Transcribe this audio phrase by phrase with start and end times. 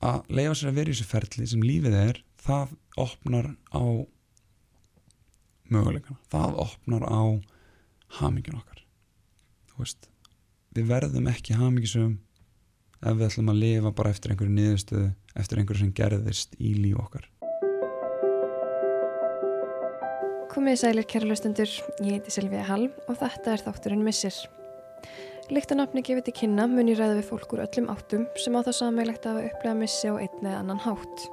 [0.00, 3.84] að leifa sér að vera í þessu ferli sem lífið er það opnar á
[5.70, 6.18] möguleikana.
[6.32, 7.22] Það opnar á
[8.20, 8.84] hamingin okkar.
[9.70, 10.08] Þú veist
[10.76, 12.18] við verðum ekki hamingisum
[13.00, 15.10] ef við ætlum að lifa bara eftir einhverju niðurstöðu
[15.40, 17.28] eftir einhverju sem gerðist í líf okkar.
[20.50, 21.70] Komið sælir kæra lustendur,
[22.02, 24.34] ég heiti Silvíða Hall og þetta er þátturinn Missir.
[25.50, 28.54] Líkt að nafni gefið til kynna mun ég ræða við fólk úr öllum áttum sem
[28.54, 31.24] á það sammeilegt að upplega missi á einn eða annan hátt.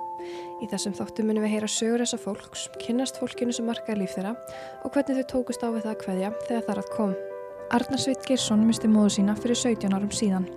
[0.57, 4.31] Í þessum þáttum munum við heyra sögur þessa fólks, kynnast fólkinu sem markaði líf þeirra
[4.81, 7.13] og hvernig þau tókust á við það að hverja þegar þar að kom.
[7.77, 10.49] Arnar Sveit Girsson misti móðu sína fyrir 17 árum síðan.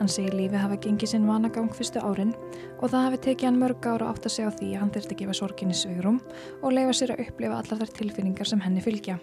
[0.00, 2.34] Hann segir lífi hafa gengið sinn vanagang fyrstu árin
[2.80, 5.14] og það hafi tekið hann mörg ára átt að segja á því að hann þurfti
[5.14, 6.18] að gefa sorginni svegrum
[6.58, 9.20] og leifa sér að upplifa allar þar tilfinningar sem henni fylgja.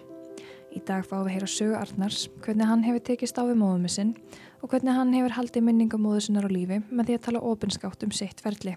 [0.74, 4.10] Í dag fáum við heyra sögu Arnars, hvernig hann hefur tekist á við móðumið sinn
[4.58, 8.02] og hvernig hann hefur haldið minninga móðu sinnar á lífi með því að tala ofinskátt
[8.02, 8.74] um sitt ferli.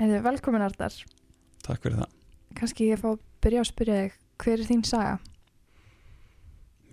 [0.00, 0.96] Eða velkomin Arnar.
[1.66, 2.18] Takk fyrir það
[2.56, 5.12] Kanski ég fá að byrja að spyrja þig, hver er þín saga?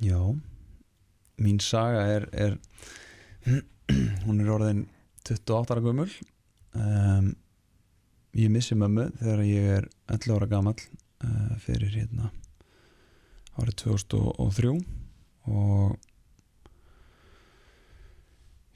[0.04, 0.20] Já,
[1.40, 2.58] mín saga er, er
[4.26, 4.84] hún er orðin
[5.28, 6.10] 28 ára gömul
[6.76, 7.32] um,
[8.36, 12.32] ég missi mömmu þegar ég er 11 ára gamall uh, fyrir hérna
[13.60, 14.74] árið 2003
[15.50, 15.98] og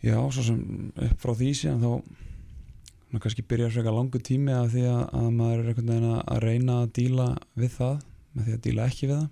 [0.04, 0.60] já, svo sem
[0.94, 5.60] upp frá því síðan þá kannski byrjar frekar langu tími að því að, að maður
[5.60, 7.98] er einhvern veginn að reyna að díla við það
[8.34, 9.30] með því að díla ekki við það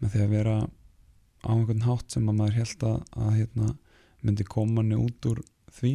[0.00, 0.56] með því að vera
[1.44, 3.68] á einhvern hátt sem að maður held að, að hérna,
[4.24, 5.40] myndi koma manni út úr
[5.78, 5.92] því.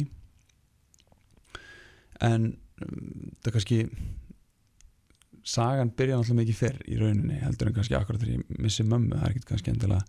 [2.26, 2.48] En
[2.84, 3.78] um, það kannski
[5.50, 9.16] sagan byrja náttúrulega mikið fyrr í rauninni heldur en kannski akkurat þegar ég missi mömmu.
[9.16, 10.02] Það er ekkert kannski endilega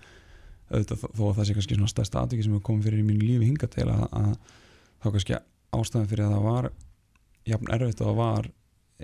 [0.71, 3.27] auðvitað þó að það sé kannski svona stærsta atviki sem hefur komið fyrir í mínu
[3.27, 4.31] lífi hinga til að, að
[5.01, 5.39] þá kannski
[5.77, 6.69] ástæðan fyrir að það var
[7.51, 8.51] jafn erfitt og það var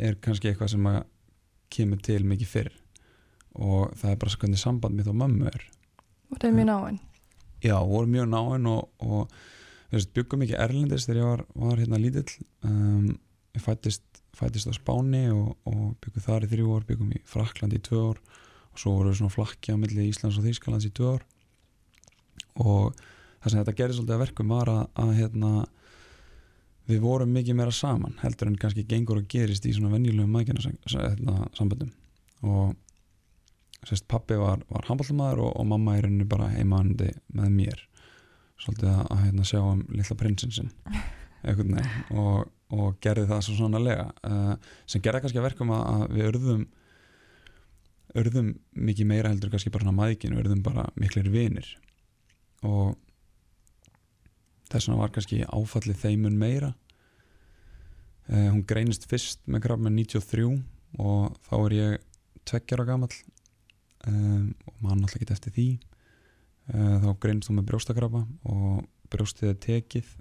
[0.08, 1.00] er kannski eitthvað sem að
[1.74, 2.72] kemur til mikið fyrr.
[3.58, 5.68] Og það er bara hvernig samband mitt og mömmu er.
[6.32, 7.00] Og það er mjög náinn.
[7.64, 9.32] já, voru mjög náinn og, og
[10.14, 12.46] byggum mikið erlendist þegar ég var, var hérna lítill.
[12.62, 13.18] Um,
[13.58, 14.06] ég fættist,
[14.38, 18.04] fættist á Spáni og, og byggum þar í þrjú ár byggum í Fraklandi í tvö
[18.12, 21.26] ár og svo voru við svona flakki á milli Íslands og Þýskalands í tvö ár.
[22.62, 23.00] Og
[23.42, 25.52] það sem þetta gerði svolítið að verkum var að, að hérna
[26.88, 30.64] við vorum mikið meira saman heldur en kannski gengur og gerist í svona venjulegum mækina
[31.58, 31.92] samböndum
[32.48, 32.76] og
[33.88, 37.84] sérst pappi var, var handballmaður og, og mamma er henni bara heimandi með mér.
[38.58, 40.18] Svolítið að, að hérna, sjá um lilla
[41.56, 44.54] prinsinsinn og, og gerði það svo sannlega uh,
[44.90, 46.68] sem gerði kannski að verkum að, að við örðum
[48.18, 51.68] örðum mikið meira heldur kannski bara svona mækinu, örðum bara miklir vinir.
[52.66, 52.96] Og
[54.72, 56.74] þess vegna var kannski áfallið þeimun meira.
[58.28, 60.48] Uh, hún greinist fyrst með krabba með 93
[61.04, 62.08] og þá er ég
[62.48, 63.14] tveggjara gamall.
[64.08, 65.68] Um, og maður alltaf ekki eftir því.
[66.72, 70.16] Uh, þá greinist hún með brjóstakrabba og brjóstið er tekið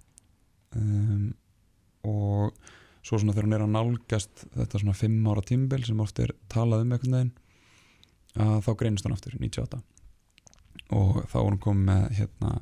[0.74, 1.28] um,
[2.06, 2.56] og
[3.06, 6.32] svo svona þegar hún er að nálgast þetta svona 5 ára tímbil sem oft er
[6.52, 7.34] talað um einhvern veginn
[8.46, 9.82] að þá greinist hún aftur 98
[10.96, 12.56] og þá er hún komið með hérna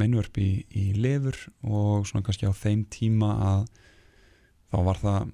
[0.00, 1.36] meinvörp í, í lefur
[1.66, 3.62] og svona kannski á þeim tíma að
[4.70, 5.30] þá var það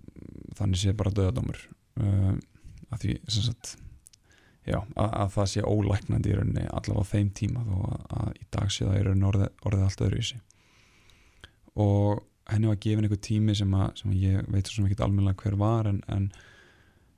[0.59, 1.59] þannig sé bara döðadómur
[2.01, 2.35] uh,
[2.95, 3.75] að því sem sagt
[4.67, 8.31] já, að, að það sé ólæknandi í rauninni allavega á þeim tíma þó að, að
[8.41, 10.45] í dag sé það í rauninni orðið, orðið allt öðru í sig
[11.77, 15.03] og henni var gefin einhver tími sem að, sem að ég veit svo sem ekki
[15.05, 16.29] almennilega hver var en, en,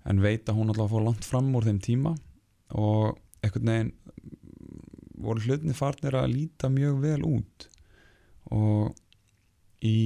[0.09, 2.15] en veit að hún allavega fór langt fram úr þeim tíma.
[2.79, 3.93] Og einhvern veginn
[5.19, 7.69] voru hlutinni farnir að líta mjög vel út.
[8.55, 8.97] Og
[9.85, 9.99] í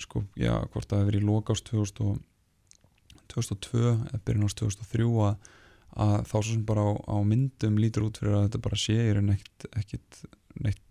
[0.00, 5.34] sko, já, hvort það hefur verið í lokást 2002 eða byrjun ást 2003 að,
[6.04, 8.96] að þá svo sem bara á, á myndum lítur út fyrir að þetta bara sé
[9.02, 10.08] er neitt, ekkit,
[10.64, 10.83] neitt,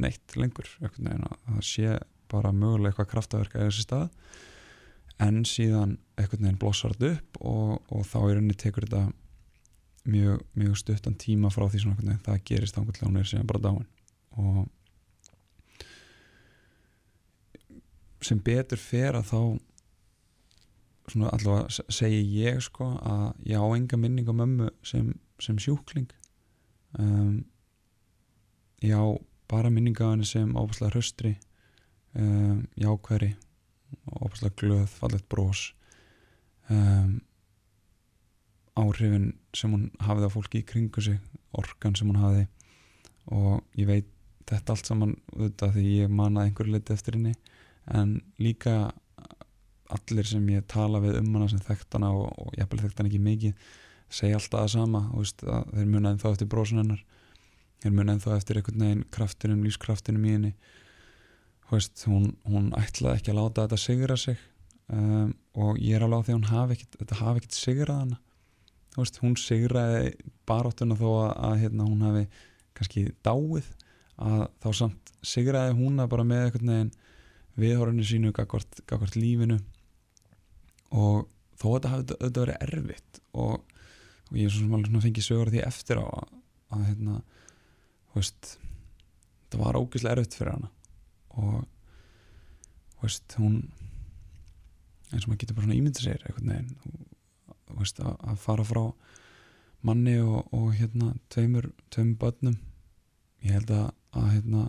[0.00, 1.98] neitt lengur það sé
[2.30, 4.10] bara mögulega eitthvað kraftaverk eða þessi stað.
[5.20, 9.02] En síðan eitthvað nefn blossar þetta upp og, og þá er henni tekur þetta
[10.10, 13.88] mjög, mjög stuttan tíma frá því svona það gerist ánkvæmlega hún er síðan bara dáin.
[14.40, 14.68] Og
[18.24, 19.40] sem betur fer að þá
[21.10, 25.12] svona allavega segi ég sko að ég á enga minning á mömmu sem,
[25.42, 26.10] sem sjúkling.
[26.98, 27.44] Um,
[28.84, 29.06] ég á
[29.50, 31.34] bara minning á henni sem óbúslega hraustri
[32.14, 33.34] um, jákværi
[34.20, 35.72] óbúslega glöð, fallet brós
[36.70, 37.18] um,
[38.78, 41.18] áhrifin sem hún hafið á fólki í kringu sig
[41.56, 42.46] orkan sem hún hafiði
[43.34, 44.08] og ég veit
[44.50, 47.34] þetta allt saman auðvitað því ég man að einhverju leiti eftir henni
[47.90, 48.92] en líka
[49.90, 53.02] allir sem ég tala við um hana sem þekkt hana og, og ég hef þekkt
[53.02, 53.70] hana ekki mikið
[54.10, 57.02] segja alltaf það sama veist, þeir muna ennþá eftir brósun hennar
[57.80, 60.52] þeir muna ennþá eftir einhvern veginn kraftinum, lífskraftinum í henni.
[61.70, 64.40] Veist, hún, hún ætlaði ekki að láta þetta sigra sig
[64.90, 68.18] um, og ég er alveg á því að hafi ekkit, þetta hafi ekkert sigrað hana.
[68.96, 70.14] Veist, hún sigraði
[70.50, 72.24] baráttuna þó að, að hérna, hún hafi
[72.78, 73.68] kannski dáið
[74.20, 76.94] að þá samt sigraði hún að bara með einhvern veginn
[77.60, 79.60] viðhorinu sínu gagvart, gagvart lífinu.
[80.90, 81.28] Og
[81.60, 83.76] þó að þetta hafi auðvitað verið erfitt og,
[84.30, 86.32] og ég er svona, svona fengið sögur því eftir á að,
[86.74, 87.20] að hérna,
[88.14, 88.56] veist
[89.50, 90.70] það var ógeðslega erfitt fyrir hana.
[91.40, 91.60] Og
[93.02, 93.62] veist, hún
[95.10, 97.06] eins og maður getur bara svona ímyndið sér einhvern veginn
[97.78, 98.82] veist, að, að fara frá
[99.86, 102.58] manni og, og hérna tveimur, tveimur börnum.
[103.46, 103.88] Ég held að,
[104.20, 104.64] að hérna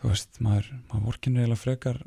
[0.00, 2.02] þú veist, maður, maður vorkinur eiginlega frekar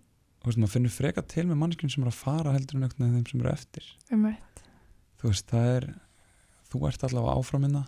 [0.46, 3.18] veist, maður finnur frekar til með mannskjum sem er að fara heldur en einhvern veginn
[3.22, 3.90] þeim sem eru eftir.
[4.12, 4.30] Um
[5.22, 5.90] þú veist, það er
[6.72, 7.84] þú ert allavega áframinna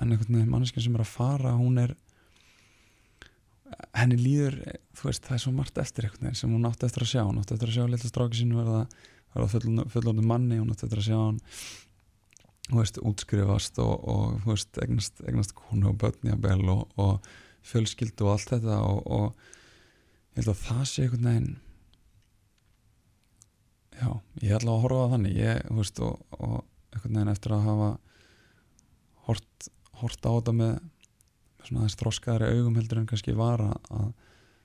[0.00, 1.94] en einhvern veginn mannskjum sem er að fara hún er
[3.94, 4.58] henni líður,
[4.94, 7.22] þú veist, það er svo margt eftir einhvern veginn sem hún átti eftir að sjá.
[7.26, 8.82] Hún átti eftir að sjá litla stráki sínu verða,
[9.34, 11.40] verða fullorðin manni, hún átti eftir að sjá hann
[12.68, 16.62] þú veist, útskrifast og, og þú veist, egnast, egnast konu og börn í að bel
[16.72, 17.28] og, og
[17.64, 21.50] fjölskyldu og allt þetta og, og ég held að það sé einhvern veginn
[23.94, 24.08] já,
[24.42, 25.36] ég held að horfa að þannig.
[25.38, 26.56] Ég, þú veist, og
[26.94, 27.90] einhvern veginn eftir að hafa
[29.28, 29.68] hort,
[30.00, 30.74] hort á þetta með,
[31.58, 34.08] með svona þess þróskaðari augum heldur en kannski var að, að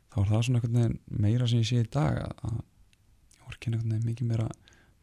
[0.10, 3.46] þá er það svona einhvern veginn meira sem ég sé í dag að, að ég
[3.46, 4.50] vorkin einhvern veginn mikið meira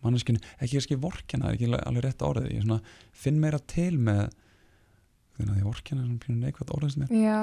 [0.06, 2.80] manneskinu, ekki kannski vorkina, það er ekki alveg rétt orðið, ég svona
[3.16, 4.26] finn meira til með
[5.36, 7.38] því að vorkina er svona pínu neikvægt orðið sem Já,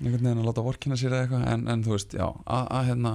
[0.00, 3.12] einhvern veginn að láta vorkina sér eitthvað en, en þú veist, já, að, hérna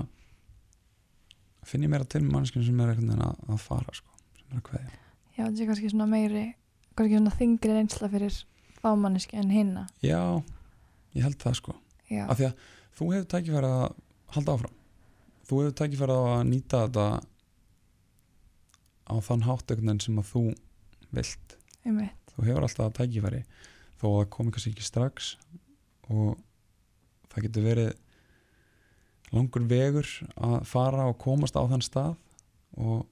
[1.67, 4.47] finn ég meira til með manneskinu sem er einhvern veginn að, að fara sko, sem
[4.53, 4.95] er að kveðja.
[5.31, 6.45] Já, þetta er kannski svona meiri
[6.95, 8.39] kannski svona þingri reynsla fyrir
[8.81, 9.87] fámanniski en hinna.
[10.03, 10.41] Já,
[11.15, 11.75] ég held það sko.
[12.11, 13.85] Já, af því að þú hefur tækifæri að
[14.35, 14.77] halda áfram.
[15.47, 17.07] Þú hefur tækifæri á að nýta þetta
[19.11, 20.43] á þann hátt einhvern veginn sem að þú
[21.11, 21.57] vilt.
[22.31, 23.43] Þú hefur alltaf tækifæri
[24.01, 25.35] þó að komi kannski ekki strax
[26.11, 26.39] og
[27.31, 27.91] það getur verið
[29.31, 32.15] langur vegur að fara og komast á þann stað
[32.79, 33.05] og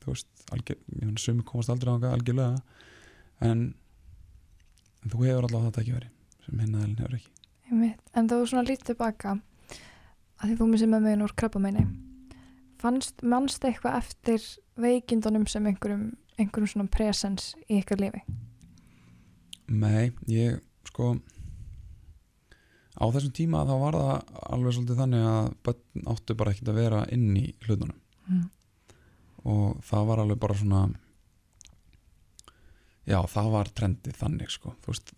[0.00, 0.78] þú veist, algjör,
[1.20, 2.60] sumi komast aldrei á það algjörlega.
[3.44, 3.64] En,
[5.00, 6.10] en þú hefur alltaf það tækifæri
[6.46, 7.32] sem hinn aðeins hefur ekki.
[7.70, 9.36] Eitt, en þú svona lítið tilbaka
[10.40, 11.84] að því þú missið með meginn úr krabbameini.
[12.80, 14.46] Fannst, mannst eitthvað eftir
[14.80, 16.06] veikindunum sem einhverjum
[16.40, 18.22] einhverjum svona presens í ykkar lífi?
[19.70, 21.12] Nei, ég sko
[23.00, 26.80] á þessum tíma þá var það alveg svolítið þannig að börn áttu bara ekkert að
[26.80, 27.98] vera inn í hlutunum.
[28.30, 28.48] Mm.
[29.48, 30.80] og það var alveg bara svona
[33.10, 35.12] já, það var trendið þannig sko, veist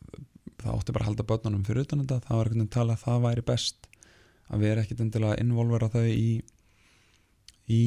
[0.63, 2.21] það átti bara að halda börnunum fyrir utan þetta.
[2.27, 3.89] Það var einhvern veginn talað að það væri best
[4.53, 6.29] að vera ekkert endilega að involvera þau í
[7.73, 7.83] í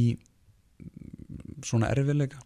[1.65, 2.41] svona erfiðleika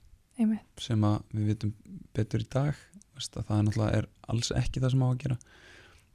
[0.79, 1.73] sem að við vitum
[2.15, 2.77] betur í dag.
[3.17, 5.37] Veist, að það er náttúrulega er alls ekki það sem á að gera.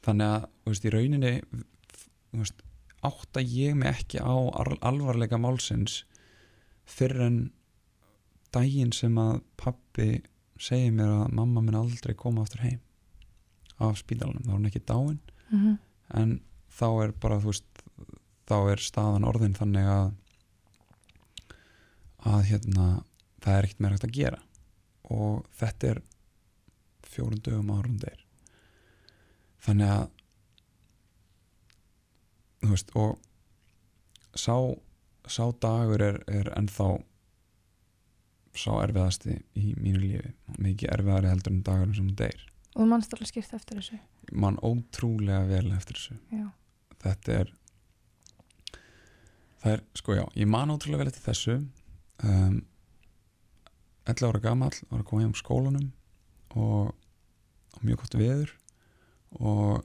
[0.04, 1.32] Þannig að veist, í rauninni
[3.04, 6.04] átta ég mig ekki á al- alvarleika málsins
[6.88, 7.38] fyrir en
[8.54, 10.08] daginn sem að pappi
[10.60, 12.80] segir mér að mamma minn aldrei koma aftur heim
[13.82, 15.18] af spítalunum, þá er hún ekki dáin.
[15.50, 15.74] Mm
[16.12, 16.38] en
[16.74, 17.84] þá er bara þú veist
[18.48, 20.12] þá er staðan orðin þannig að
[22.24, 22.88] að hérna
[23.44, 24.40] það er ekkert meira hægt að gera.
[25.12, 26.00] Og þetta er
[27.04, 28.22] fjórun dögum árum þeir
[29.64, 30.06] þannig að
[32.64, 33.18] þú veist og
[34.34, 34.56] sá,
[35.28, 36.88] sá dagur er, er ennþá
[38.58, 40.32] sá erfiðasti í mínu lífi.
[40.62, 42.44] Mikið erfiðari heldur en dagurinn sem hún deyr.
[42.74, 43.98] Og mannst alveg skýrt eftir þessu?
[44.32, 46.16] Mann ótrúlega vel eftir þessu.
[46.34, 46.46] Já,
[47.04, 47.52] þetta er
[49.62, 51.56] það er, sko já, ég man ótrúlega vel eftir þessu.
[52.24, 52.58] Um,
[54.10, 55.86] 11 ára gamall var að koma heim úr skólanum
[56.60, 56.92] og,
[57.74, 58.52] og mjög gott veður.
[59.38, 59.80] Og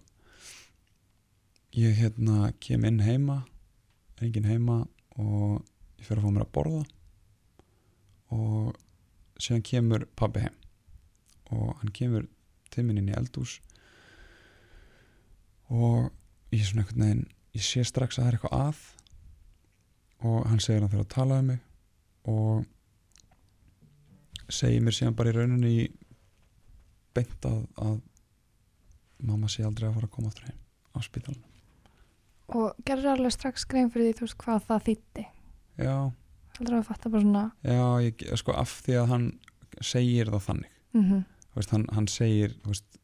[1.78, 3.44] ég hérna kem inn heima
[4.26, 4.80] enginn heima
[5.20, 5.60] og
[6.00, 6.82] ég fer að fá mér að borða
[8.36, 8.76] og
[9.40, 10.56] síðan kemur pabbi heim.
[11.50, 12.28] Og hann kemur
[12.80, 13.58] inn í eldús
[15.70, 16.10] og
[16.54, 17.26] ég svona einhvern veginn
[17.58, 18.80] ég sé strax að það er eitthvað að
[20.30, 21.60] og hann segir hann þurfa að tala um mig
[22.30, 22.66] og
[24.50, 25.74] segir mér síðan bara í rauninni
[27.16, 28.00] beint að, að
[29.26, 30.60] mamma sé aldrei að fara að koma aftur heim
[30.96, 31.46] á spítalunum
[32.50, 35.24] Og gerður alveg strax grein fyrir því, þú veist, hvað það þýtti.
[35.78, 35.96] já,
[36.60, 39.28] Heldur að fatta bara svona, já, ég, sko af því að hann
[39.82, 40.74] segir það þannig.
[40.98, 43.00] Mhm, Þú veist, hann, hann segir veist,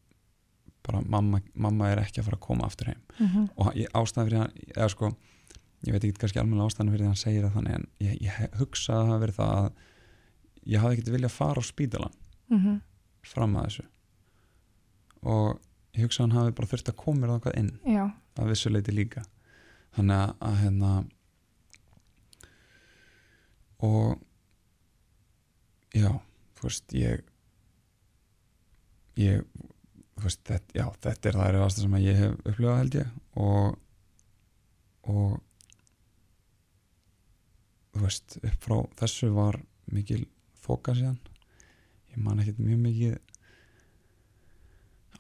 [0.86, 3.02] bara mamma, mamma er ekki að fara að koma aftur heim.
[3.20, 5.10] Mhm, og ég, ástæðan fyrir hann eða sko,
[5.88, 8.94] ég veit ekki kannski alveg ástæðan fyrir hann segir það þannig en ég, ég hugsa
[8.94, 9.72] að það hafi verið það að
[10.66, 12.16] ég hafði ekkert viljað fara á spítalan
[12.54, 12.78] mhm,
[13.26, 13.86] fram að þessu.
[15.26, 15.60] Og
[15.96, 17.72] ég hugsa að hann hafi bara þurft að koma mér þangað inn.
[17.88, 18.06] Já,
[18.38, 19.26] að vissu leiti líka.
[19.96, 20.92] Þannig að hérna
[23.84, 24.20] og
[25.96, 26.12] já,
[26.56, 27.24] þú veist ég
[29.20, 29.44] ég
[30.16, 33.10] þú veist, þetta, já, þetta er það erfiðasta sem að ég hef upplifað held ég.
[33.36, 33.82] Og
[35.06, 35.34] og
[37.94, 39.60] þú veist, upp frá þessu var
[39.94, 40.24] mikil
[40.64, 41.20] þoka síðan.
[42.16, 43.14] Ég man ekkert mjög mikið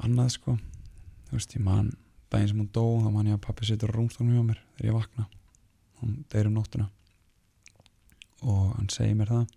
[0.05, 0.57] annað sko.
[1.27, 1.93] Þú veist, ég man
[2.33, 4.89] daginn sem hún dó þá man ég að pappi situr á rúmstólum hjá mér þegar
[4.89, 5.27] ég vakna.
[6.01, 6.89] Hún deyr um nóttuna
[8.45, 9.47] og hann segir mér það.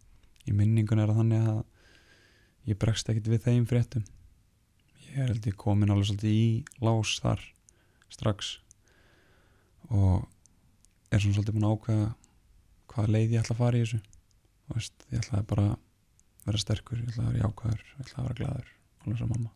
[0.49, 1.61] Í minningun er það þannig að
[2.71, 4.07] ég bregst ekkert við þeim fréttum.
[5.09, 6.49] Ég er held ég komin alveg svolítið í
[6.85, 7.45] lás þar
[8.13, 8.55] strax.
[9.89, 10.25] Og
[11.13, 12.09] er svona svolítið búin að ákveða
[12.93, 14.01] hvaða leið ég ætla að fara í þessu.
[14.69, 15.69] Þú veist, ég ætlaði bara
[16.49, 19.55] vera sterkur ég ætlaði að vera jákvæður, ég ætlaði að vera glaður alveg svo mamma.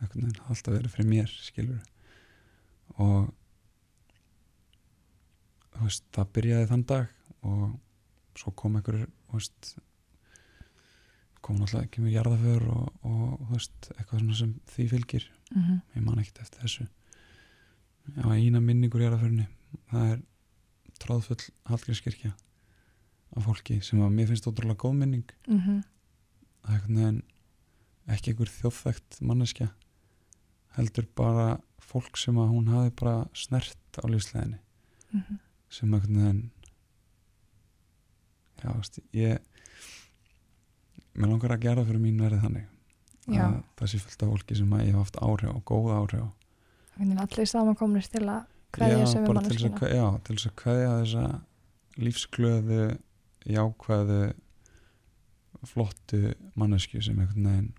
[0.00, 1.80] Veginn það alltaf verið fyrir mér skilur
[3.00, 3.30] og
[5.80, 7.64] veist, það byrjaði þann dag og
[8.38, 9.74] svo kom einhver veist
[11.40, 15.28] kom náttúrulega ekki með jarðaför og, og veist, eitthvað svona sem því fylgir.
[15.54, 16.86] Mhm, ég man ekkert eftir þessu.
[18.16, 19.46] Já, eina minningur jarðaförni
[19.90, 20.22] það er
[21.00, 22.34] tróðfull Hallgrímskirkja
[23.36, 25.36] af fólki sem að mér finnst ótrúlega góð minning.
[25.48, 25.82] Mhm,
[26.64, 27.22] það er einhvern veginn
[28.10, 29.70] ekki einhver þjóðþægt manneskja
[30.76, 31.46] heldur bara
[31.82, 34.58] fólk sem að hún hafi bara snert á lífsleginni
[35.14, 35.38] mhm,
[35.70, 36.42] sem einhvern veginn
[38.60, 39.38] já, veist, ég
[41.14, 42.66] mér langar að gera fyrir mín verið þannig
[43.30, 45.90] já, að það sé fullt af fólki sem að ég hef haft áhrif og góð
[45.96, 46.28] áhrif á.
[46.96, 48.40] Hvernig allir samankomnir til að
[48.76, 49.90] hverja sem er manneskina.
[49.90, 51.24] já, til þess að kveðja þessa
[52.00, 52.82] lífsglöðu
[53.50, 54.22] jákvæðu
[55.68, 57.70] flottu mannesku sem einhvern veginn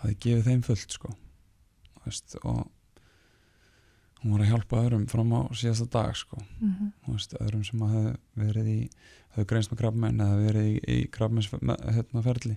[0.00, 1.12] hafi gefið þeim fullt sko.
[2.04, 2.66] Veist, og
[4.24, 6.40] hún var að hjálpa öðrum fram á síðasta dag sko.
[6.60, 8.78] Mhm, Þú veist, öðrum sem hafi verið í
[9.34, 12.56] hafi greinst með krabmenn eða verið í, í krabmenns hérna ferli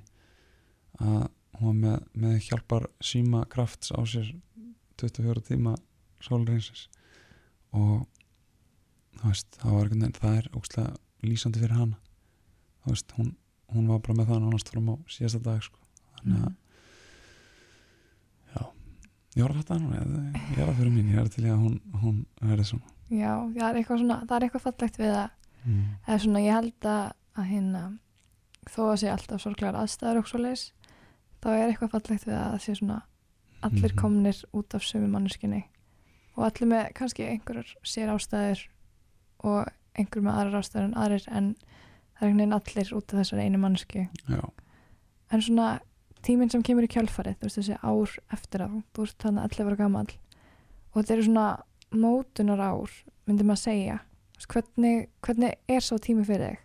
[1.02, 4.30] að hún var með, með hjálpar síma krafts á sér
[5.02, 5.76] 24 tíma
[6.24, 6.88] sólreinsins
[7.76, 8.06] og
[9.24, 10.94] veist, það var einhvern veginn það er ógstlega
[11.26, 11.98] lýsandi fyrir hana.
[12.86, 13.34] Veist, hún,
[13.74, 15.82] hún var bara með það nánast fram á síðasta dag sko.
[16.20, 16.58] Þannig að mhm.
[19.38, 21.62] Ég var að fatta hann ég er að fyrir mín, ég er til í að
[21.64, 22.94] hún, hún verði svona.
[23.08, 25.30] Já, það er eitthvað svona, það er eitthvað fallegt við það.
[25.68, 25.84] Mm.
[26.24, 27.06] svona ég held að,
[27.38, 27.82] að hérna
[28.68, 30.64] þó að sé alltaf sorglegar aðstæður og svo leis
[31.44, 33.02] þá er eitthvað fallegt við að það sé svona
[33.68, 34.00] allir Mhm.
[34.00, 35.64] komnir út af sömu manneskinni
[36.38, 38.62] og allir með kannski einhverjar sér ástæður
[39.44, 39.68] og
[39.98, 43.46] einhver með aðrar ástæður en aðrir en það er einhvern veginn allir út af þessari
[43.48, 44.44] einu manneski já,
[45.32, 45.80] en svona
[46.26, 49.48] tíminn sem kemur í kjölfarið þú veist þessi ár eftir á þú veist þannig að
[49.52, 50.12] allir vera gamall
[50.92, 51.48] og þetta eru svona
[51.92, 52.92] mótunar ár
[53.28, 54.00] myndi maður segja
[54.38, 56.60] Þú veist, hvernig, hvernig er svo tími fyrir þig?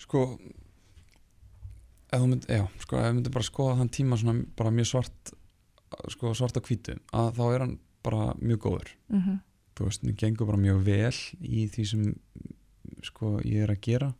[0.00, 0.22] sko
[2.12, 4.88] ef þú myndi, já, sko, ef þú myndi bara skoða þann tíma svona bara mjög
[4.92, 5.32] svart
[6.12, 7.74] sko, svart á hvítu, að þá er hann
[8.06, 9.38] bara mjög góður, Mm -hmm.
[9.76, 12.14] þú veist, mér gengur bara mjög vel í því sem
[13.02, 14.14] sko, ég er að gera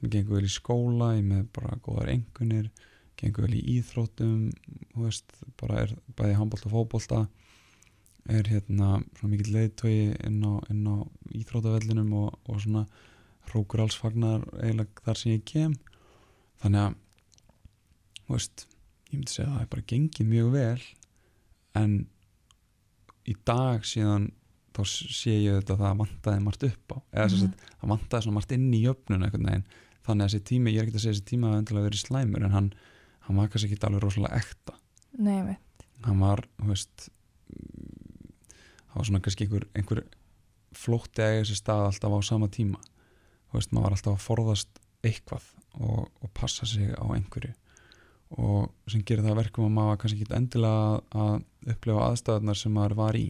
[0.00, 2.70] mér gengur vel í skóla, ég með bara góðar engunir,
[3.20, 4.48] gengur vel í íþróttum,
[4.94, 7.20] þú veist bara er bæði handbólta og fótbólta
[8.30, 9.94] er hérna svona mikill leiðtói
[10.26, 10.96] inn á, á
[11.36, 12.84] íþrótavellinum og, og svona
[13.50, 15.76] hrókur alls fagnar eiginlega þar sem ég kem
[16.62, 16.98] þannig að
[18.20, 18.66] þú veist,
[19.10, 20.82] ég myndi segja að það er bara gengið mjög vel
[21.80, 21.96] en
[23.30, 24.30] í dag síðan
[24.76, 27.38] þá sé ég þetta að það vantaði margt upp á eða mm.
[27.40, 27.70] -hmm.
[27.80, 29.66] það vantaði svona margt inn í jöfnun einhvern veginn
[30.06, 32.46] þannig að þessi tími, ég er ekki að segja þessi tími að endilega verið slæmur
[32.46, 32.70] en hann,
[33.26, 34.76] hann var kannski ekki alveg rosalega ekta.
[35.20, 35.56] Nei,
[36.06, 37.08] hann var, þú veist
[38.90, 40.04] það var svona kannski einhver, einhver
[40.76, 42.80] flótti að eiga sér stað alltaf á sama tíma.
[43.50, 45.48] Þú veist, maður var alltaf að forðast eitthvað
[45.80, 47.52] og, og passa sig á einhverju.
[48.40, 52.74] Og sem gerir það að verkum að maður kannski ekki endilega að upplifa aðstæðunar sem
[52.74, 53.26] maður var í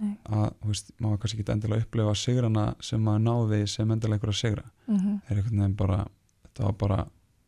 [0.00, 0.14] Nei.
[0.24, 4.18] að, þú veist, maður kannski ekki endilega að upplifa sigrana sem maður náði sem endilega
[4.20, 5.20] einhverja sigra Mm -hmm.
[5.28, 6.06] er einhvern veginn bara
[6.42, 7.06] þetta var bara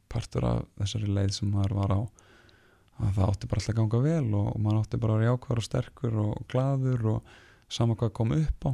[0.09, 2.01] partur af þessari leið sem maður var á
[3.03, 5.31] að það átti bara alltaf að ganga vel og, og maður átti bara að vera
[5.31, 7.23] jákvæður og sterkur og glaður og
[7.69, 8.71] sama hvað kom upp á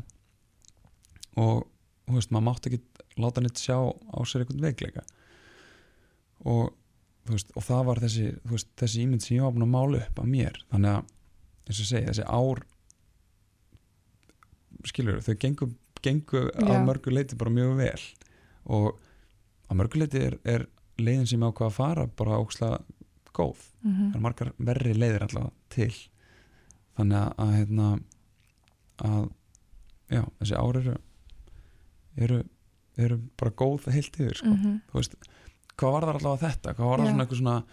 [1.40, 1.66] og
[2.06, 2.82] þú veist, maður mátti ekki
[3.22, 5.02] láta neitt sjá á sér einhvern veikleika
[6.44, 6.74] og
[7.30, 10.60] veist, og það var þessi, veist, þessi ímynd sem ég að mála upp að mér
[10.70, 11.14] þannig að,
[11.66, 12.62] eins og segja, þessi ár
[14.88, 15.70] skilur, þau gengu,
[16.02, 16.64] gengu Já.
[16.66, 18.00] að mörgu leiti bara mjög vel
[18.66, 18.98] og
[19.70, 20.66] að mörgu leiti er, er
[21.00, 22.80] leiðin sem ákvað að fara bara ókslega
[23.36, 24.10] góð Mhm.
[24.12, 25.92] það er margar verri leiðir allavega til
[26.98, 27.86] þannig að, að hérna
[29.00, 29.30] að
[30.10, 30.96] já, þessi ár eru
[32.20, 32.40] eru,
[32.98, 34.50] eru bara góð heilt yfir sko.
[34.52, 34.80] Mhm.
[34.90, 35.14] þú veist,
[35.78, 37.64] hvað var það allavega þetta hvað var það svona eitthvað svona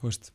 [0.00, 0.30] þú veist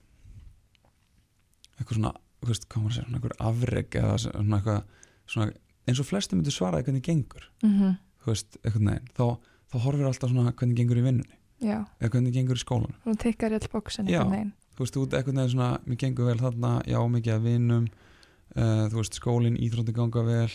[1.78, 4.84] eitthvað svona, þú veist, hvað maður að segja svona eitthvað afreg eða svona eitthvað
[5.28, 5.52] svona,
[5.88, 7.50] eins og flesti myndu svaraði hvernig gengur.
[7.64, 7.98] Mhm.
[8.24, 9.38] þú veist, neginn þá,
[9.72, 11.38] þá horfir alltaf svona hvernig gengur í vinnunni.
[11.64, 12.98] Já, eða hvernig gengur í skólanum.
[13.06, 14.52] Hún tikkar í all bóksin veginn.
[14.76, 18.84] Þú veist, út eitthvað neginn svona mér gengur vel þarna, já, mikið að vinnum uh,
[18.92, 20.52] þú veist, skólinn, íþrótti ganga vel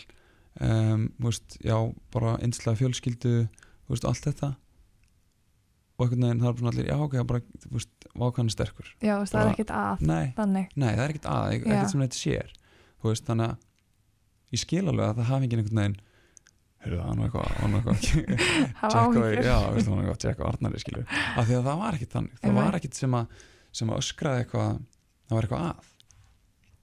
[0.61, 1.77] um, þú veist, já,
[2.15, 4.53] bara einslega fjölskyldu þú veist, allt þetta.
[5.99, 8.95] Og eitthvað neginn, það er svona allir, já, ok, bara, þú veist, vákan er sterkur.
[9.01, 10.25] Já, þú veist, það er ekkert að nei,
[10.77, 11.59] nei, það er ekkert að, Já.
[11.59, 12.55] ekkert sem þetta sér.
[13.03, 13.69] Þú veist, þannig að
[14.53, 15.99] ég skil alveg að það hafi ekki einhvern veginn
[16.83, 18.41] heyrðu það, hann var eitthvað, hann var eitthvað
[18.83, 19.47] hafa tjekka á, áhyggjur.
[19.47, 21.99] Já, veist, hún var eitthvað að tjekka á Arnari skilur, af því að það var
[21.99, 22.41] ekkit þannig.
[22.43, 23.37] Það var ekkit sem að,
[23.81, 24.73] sem að öskraði eitthvað
[25.29, 25.93] það var eitthvað að.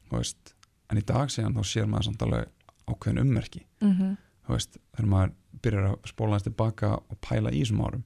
[0.10, 0.54] Þú veist,
[0.90, 2.54] en í dag síðan þá sér maður samt alveg
[2.90, 3.66] ákveðin ummerki.
[3.84, 4.16] Mhm.
[4.48, 8.06] þú veist, þegar maður byrjar að spóla hans tilbaka og pæla í þessum árum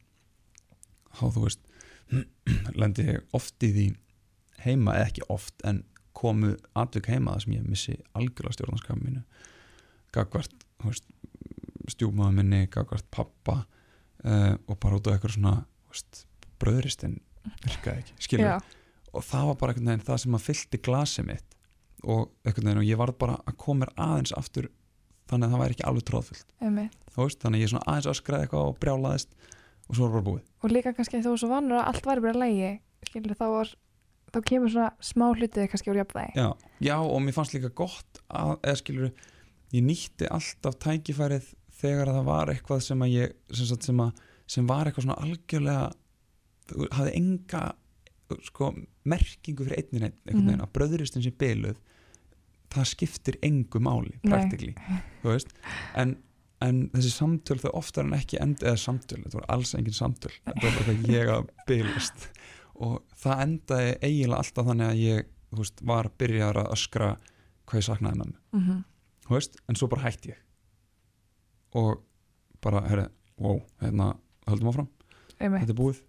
[1.14, 1.62] þá þú veist
[2.82, 3.86] lendi oft í því
[4.66, 5.84] heima, ekki oft en
[6.18, 9.24] komu atvik heima það sem ég missi algjörlega stjórnarskapin mínu
[10.14, 10.54] gagvart,
[11.92, 15.56] stjúmaður minni, gagvart pappa uh, og bara út á eitthvað svona
[15.92, 16.24] veist,
[16.62, 17.20] bröðristinn
[17.64, 18.70] virkaði ekki, skilur
[19.14, 21.58] og það var bara einhvern veginn það sem að fyllti glasið mitt
[22.04, 24.70] og einhvern veginn og ég varð bara að koma mér aðeins aftur
[25.30, 26.56] þannig að það væri ekki alveg tróðfullt
[27.18, 29.36] veist, þannig að ég svona aðeins öskraði eitthvað og brjálaðist
[29.84, 30.44] og svo var bara búið.
[30.64, 32.72] Og líka kannski þú svo vannur að allt væri bara lægi
[33.04, 33.72] Skilur, þá var
[34.34, 36.32] Þá kemur svona smá hlutið kannski úr jafnvægi.
[36.40, 36.48] Já,
[36.82, 39.12] já og mér fannst líka gott að, eða skilur,
[39.74, 41.52] ég nýtti alltaf tækifærið
[41.84, 44.12] þegar að það var eitthvað sem að ég sem, sagt, sem, að,
[44.48, 45.88] sem var eitthvað svona algjörlega
[46.96, 47.64] hafði enga
[48.48, 48.70] sko,
[49.06, 50.48] merkingu fyrir einnin einn einhvern Mhm.
[50.48, 51.82] veginn, að bröðuristin sem byluð
[52.74, 54.74] það skiptir engu máli practically,
[55.22, 55.52] þú veist.
[55.96, 56.16] En,
[56.62, 60.32] en þessi samtöl þau oftar en ekki end, eða samtöl, þetta var alls engin samtöl
[60.46, 62.26] þetta var bara eitthvað ég að bylast
[62.76, 67.12] og það endaði eiginlega alltaf þannig að ég þú veist, var byrjar að öskra
[67.68, 68.82] hvað ég saknaði með mig mm þú
[69.30, 70.40] veist, en svo bara hætti ég.
[71.80, 72.04] Og
[72.64, 73.08] bara, herri,
[73.42, 74.14] wow, hérna
[74.48, 74.90] höldum áfram,
[75.40, 75.64] Einmitt.
[75.64, 76.02] Þetta er búið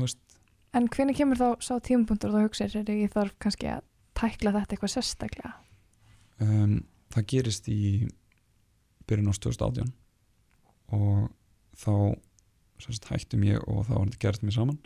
[0.00, 0.30] veist,
[0.70, 3.82] En hvernig kemur þá sá tímapunktur og þá hugsaðir er ég þarf kannski að
[4.14, 5.52] tækla þetta eitthvað sérstaklega?
[6.40, 6.76] Um,
[7.10, 7.80] það gerist í
[9.10, 9.90] byrjun ást 2018
[10.94, 11.26] og
[11.80, 11.94] þá
[12.80, 14.78] sérst, hættum ég og þá var þetta gerst mér saman.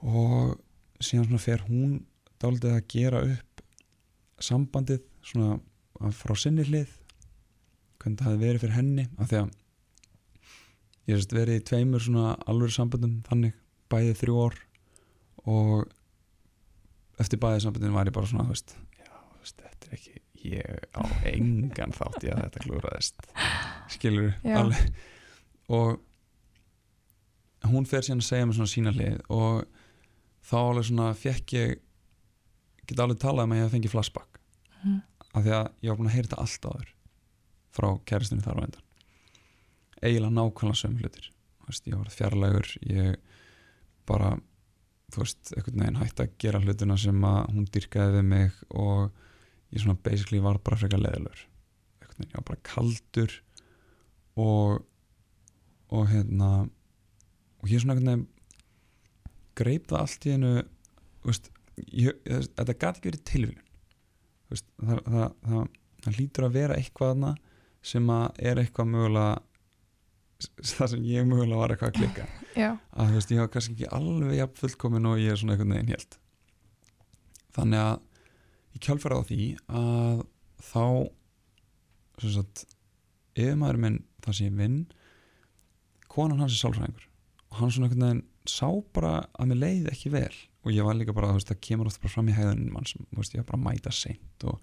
[0.00, 0.56] Og
[1.04, 1.98] síðan svona fer hún
[2.40, 3.62] dálítið að gera upp
[4.40, 5.58] sambandið svona
[6.18, 6.92] frá sinni hlið
[7.98, 9.48] hvernig það hefði verið fyrir henni af því að
[11.08, 13.56] ég hef verið í tveimur svona alveg sambandum þannig
[13.90, 14.58] bæði þrjú ár
[15.48, 15.86] og
[17.22, 21.02] eftir bæði sambandin var ég bara svona veist, já, veist, þetta er ekki ég á
[21.32, 23.30] engan þátt í að þetta klúraðist
[23.90, 24.36] skilur
[25.68, 25.98] og
[27.66, 29.64] hún fer síðan að segja mér svona sína hlið og
[30.48, 31.78] þá alveg svona fekk ég
[32.88, 34.38] get alveg talað um að ég hef fengið flashback.
[34.82, 35.00] Mm.
[35.34, 36.92] Af því að ég var búin að heyra þetta allt áður
[37.78, 38.86] frá kæristunni þar á endan
[39.98, 41.30] eiginlega nákvæmlega sömu hlutir.
[41.66, 43.18] Veist, ég var fjarlægur ég
[44.08, 44.36] bara
[45.12, 49.10] þú veist, einhvern veginn hætti að gera hlutina sem að hún dyrkaði við mig og
[49.72, 51.44] ég svona basically var bara frekar leðalur
[52.00, 53.36] einhvern veginn, ég var bara kaldur
[54.38, 54.84] og
[55.88, 58.26] og hérna og ég svona einhvern veginn
[59.58, 60.54] greip það allt í hennu
[61.78, 63.67] þetta gæti ekki verið tilvílun
[64.52, 65.68] veist, það, það, það,
[66.04, 67.34] það lítur að vera eitthvað þarna
[67.88, 69.34] sem að er eitthvað mögulega
[70.62, 72.26] það sem ég mögulega var eitthvað að klikka.
[72.54, 75.56] Já, að þú veist, ég hafa kannski ekki alveg jafn fullkomin og ég er svona
[75.56, 76.18] einhvern veginn helt
[77.58, 77.94] þannig að
[78.76, 79.46] ég kjálfæra á því
[79.80, 80.22] að
[80.68, 80.84] þá
[82.18, 82.64] sem sagt
[83.38, 84.78] yfirmaður minn þar sem ég vinn
[86.10, 87.06] konan hans er sálfræðingur.
[87.48, 90.34] Og hann svona einhvern veginn sá bara að mér leiði ekki vel.
[90.66, 92.88] Og ég var líka bara, þú veist, það kemur oft bara fram í hæðunum mann
[92.88, 94.58] sem, þú veist, ég var bara að mæta seint og,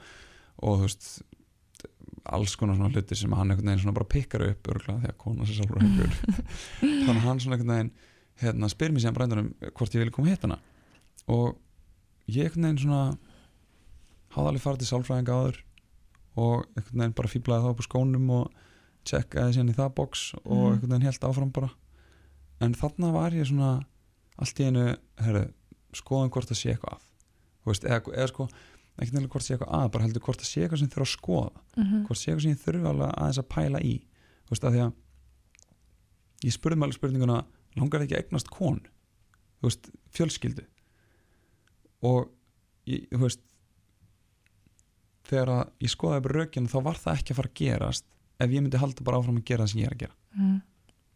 [0.61, 1.09] og þú veist
[2.35, 5.17] alls konar svona hluti sem hann einhvern veginn svona bara pikkar upp örgulega því að
[5.21, 6.15] konan sér sálfræðingur
[7.05, 7.91] þannig að hann svona einhvern veginn
[8.41, 10.57] hérna, spyr mér síðan brændanum hvort ég vil koma hitt hana.
[11.31, 11.55] Og
[12.31, 13.03] ég einhvern veginn svona
[14.35, 15.59] hafði alveg farið til sálfræðinga áður
[16.35, 18.61] og einhvern veginn bara fýblaði það upp á skónum og
[19.05, 20.71] tjekkaði síðan í það box og Mhm.
[20.73, 21.69] einhvern veginn held áfram bara
[22.63, 23.71] en þarna var ég svona
[24.41, 24.85] allt í einu,
[25.23, 25.43] herru,
[25.95, 27.05] skoðum hvort það sé eitthvað að.
[27.63, 28.47] Þú veist, eða, eða sko,
[28.99, 31.13] ekki nefnilega hvort sé eitthvað að bara heldur hvort það sé eitthvað sem þurfa að
[31.15, 31.63] skoða.
[31.77, 33.95] Mhm, hvort sé eitthvað sem ég þurfi alveg aðeins að pæla í.
[34.45, 34.93] Þú veist, að því að
[36.45, 37.39] ég spurði alveg spurninguna
[37.79, 38.91] langar ekki að eignast konu?
[39.59, 40.65] Þú veist, fjölskyldu.
[42.05, 42.29] Og
[42.91, 43.41] ég, þú veist
[45.25, 48.05] þegar að ég skoðaði bara rökinu þá var það ekki að fara að gerast
[48.45, 50.15] ef ég myndi halda bara áfram að gera það sem ég er að gera.
[50.35, 50.57] Mhm,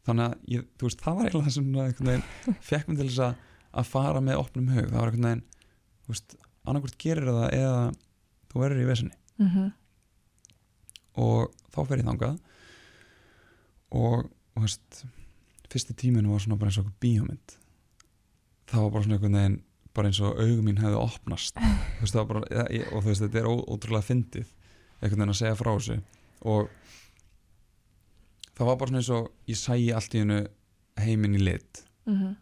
[0.08, 1.72] þannig að ég, veist, það var eiginlega það sem
[2.10, 2.28] veginn
[2.70, 3.48] fekk mig til þess að,
[3.82, 5.46] að fara með opnum hug, það var einhvern veginn
[6.06, 7.84] þú veist, annarkvort gerir það eða
[8.50, 9.70] þú verður í vesinni mhm,
[11.20, 12.38] og þá fer ég þangað.
[14.00, 15.02] Og þú veist
[15.70, 17.56] fyrsti tíminu var svona bara eins og bíómynd.
[18.70, 19.58] Það var bara svona einhvern veginn
[19.98, 21.60] bara eins og augum mín hefði opnast.
[22.00, 24.52] Þú veist bara, ég, og þú veist þetta er ó, ótrúlega fyndið
[25.00, 25.98] einhvern veginn að segja frá þessu.
[26.48, 26.70] Og
[28.60, 30.39] það var bara svona eins og ég sæi allt í hennu
[31.00, 31.84] heiminn í lit.
[32.10, 32.36] Mhm,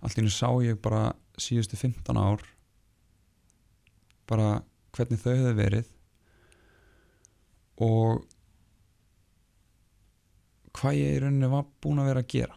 [0.00, 2.44] allt í hennu sá ég bara síðustu 15 ár
[4.30, 4.62] bara
[4.96, 5.90] hvernig þau hefði verið
[7.80, 8.24] og
[10.76, 12.56] hvað ég í rauninni var búin að vera að gera.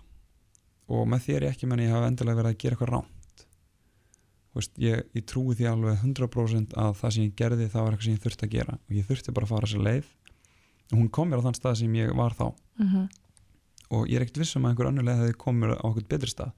[0.93, 3.45] Og með er ég ekki menn ég hafa endilega verið að gera eitthvað rámt
[4.53, 8.07] veist, ég, ég trúi því alveg 100% að það sem ég gerði það var eitthvað
[8.07, 8.75] sem ég þurfti að gera.
[8.77, 10.11] Og ég þurfti bara að fara sér leið
[10.97, 12.47] hún kom mér á þann stað sem ég var þá.
[12.79, 13.10] Mhm,
[13.93, 16.32] og ég er ekkert vissum að einhver annar leið hefði komið mér á okkur betri
[16.32, 16.53] stað.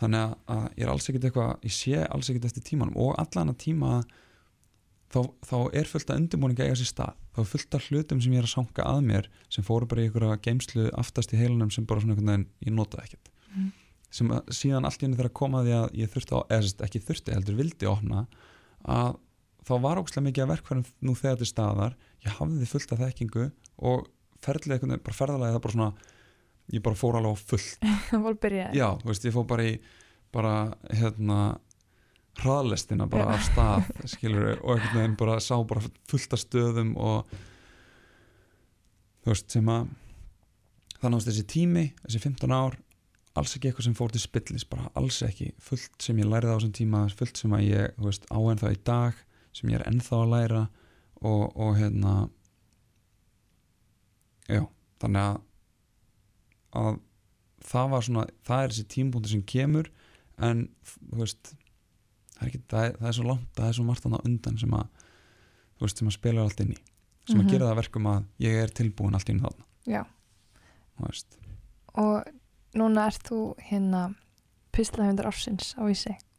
[0.00, 2.96] Þannig að, að ég er alls ekkert eitthvað ég sé alls ekkert eftir tímanum.
[2.96, 3.90] Og allan að tíma
[5.12, 7.18] þá, þá er fullt af undirbúninga eiga sér stað.
[7.34, 10.04] Þá er fullt af hlutum sem ég er að sanga að mér sem fóru bara
[10.04, 13.30] í einhverja geimslu aftast í heilunum sem bara svona einhvern veginn ég notaði ekkert.
[13.50, 13.70] Mhm.
[14.10, 17.34] sem að, síðan allt í henni þegar komaði að ég þurfti á, eða ekki þurfti
[17.34, 18.24] heldur vildi opna
[18.82, 19.18] að
[19.66, 21.96] þá var ógslag mikið að verkfærum nú þegar til staðar.
[22.24, 23.46] Ég hafði fullt af þekkingu
[23.90, 24.08] og
[24.44, 25.92] ferðlega einhvern veginn, bara ferðalega það bara svona
[26.70, 27.88] ég bara fór alveg á fullt.
[28.10, 28.76] Það var byrjað.
[28.78, 29.72] Já, þú veist, ég fór bara í
[30.30, 30.54] bara,
[30.94, 31.38] hérna
[32.40, 37.32] hraðlestina bara af stað skilur og einhvern veginn bara sá bara fullt af stöðum og
[39.24, 39.90] þú veist, sem að
[41.00, 42.78] þannig að þessi tími, þessi 15 ár
[43.38, 46.56] alls ekki eitthvað sem fór til spillis bara alls ekki, fullt sem ég lærið á
[46.56, 49.20] þessum tíma fullt sem að ég, þú veist, á enn það í dag
[49.52, 50.62] sem ég er ennþá að læra
[51.20, 52.12] og, og hérna
[54.50, 54.62] já,
[55.02, 55.38] þannig að
[56.80, 56.98] að
[57.70, 59.88] það var svona, það er þessi tímpúntur sem kemur
[60.40, 60.62] en
[60.94, 64.04] þú veist það er, ekki, það er, það er svo langt, það er svo margt
[64.06, 64.86] þannig undan sem að
[65.80, 66.78] þú veist, sem að spila allt inn í
[67.30, 67.42] sem Mhm.
[67.46, 70.00] að gera það að verkum að ég er tilbúin allt inn þarna, já,
[72.00, 72.30] og
[72.74, 74.14] núna ert þú hérna
[74.72, 76.14] pislahundar ársins á Ísi.
[76.14, 76.29] já,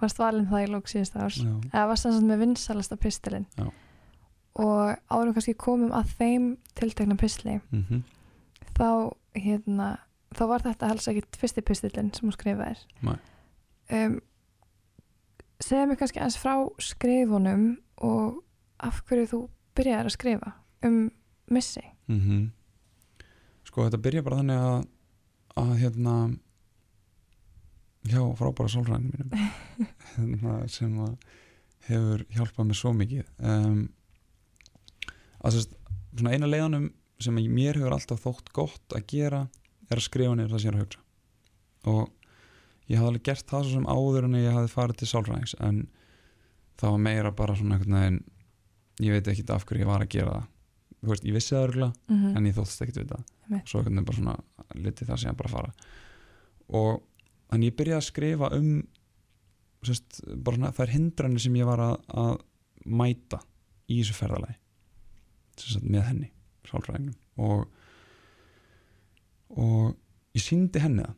[0.00, 1.40] varst valinn það í lók síðasta árs.
[1.44, 3.46] Já, eða varst það með vinsalasta pistilinn.
[4.60, 6.46] Og árum kannski komum að þeim
[6.78, 8.02] tiltekna pisli mhm.
[8.74, 9.90] þá hérna
[10.36, 13.16] þá var þetta helst ekkit fyrsti pistillinn sem hún skrifaðir Nei.
[13.96, 14.16] um,
[15.62, 17.66] segja mér kannski aðeins frá skrifunum
[18.06, 18.40] og
[18.80, 19.40] af hverju þú
[19.78, 20.54] byrjaðir að skrifa
[20.86, 21.02] um
[21.50, 22.48] missi mm
[23.70, 24.78] sko þetta byrja bara þannig að
[25.60, 26.14] að hérna
[28.08, 29.50] já, frábæra sálræðinu mínum
[30.16, 31.16] hérna, sem að
[31.90, 33.28] hefur hjálpað mér svo mikið.
[33.42, 33.82] Um,
[35.40, 35.76] að sérst,
[36.14, 39.44] svona eina leiðanum sem að mér hefur alltaf þótt gott að gera
[39.90, 41.04] er að skrifa niður það sem ég er að hugsa.
[41.90, 45.56] Og ég hafði alveg gert það svo sem áður en ég hafði farið til sálræðings
[45.66, 45.82] en
[46.80, 48.22] það var meira bara svona einhvern veginn
[49.00, 50.48] ég veit ekki af hverju ég var að gera það.
[51.00, 53.22] Þú veist, ég vissi það örgulega mm en ég þóttist ekkert við það.
[53.64, 54.36] Svo einhvern veginn bara svona
[54.76, 55.72] litið það sem bara fara.
[56.80, 57.00] Og
[57.50, 58.72] þannig ég byrjaði að skrifa um
[60.44, 62.34] bara svona þær hindranir sem ég var að, að
[62.84, 63.40] mæta
[63.90, 64.56] í þessu ferðalagi
[65.60, 66.30] sérst, með henni
[66.68, 67.16] sálfræðingnum.
[67.40, 67.66] Og
[69.50, 69.96] og
[70.36, 71.16] ég síndi henni það.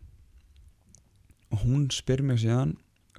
[1.53, 2.77] Og hún spyr mér síðan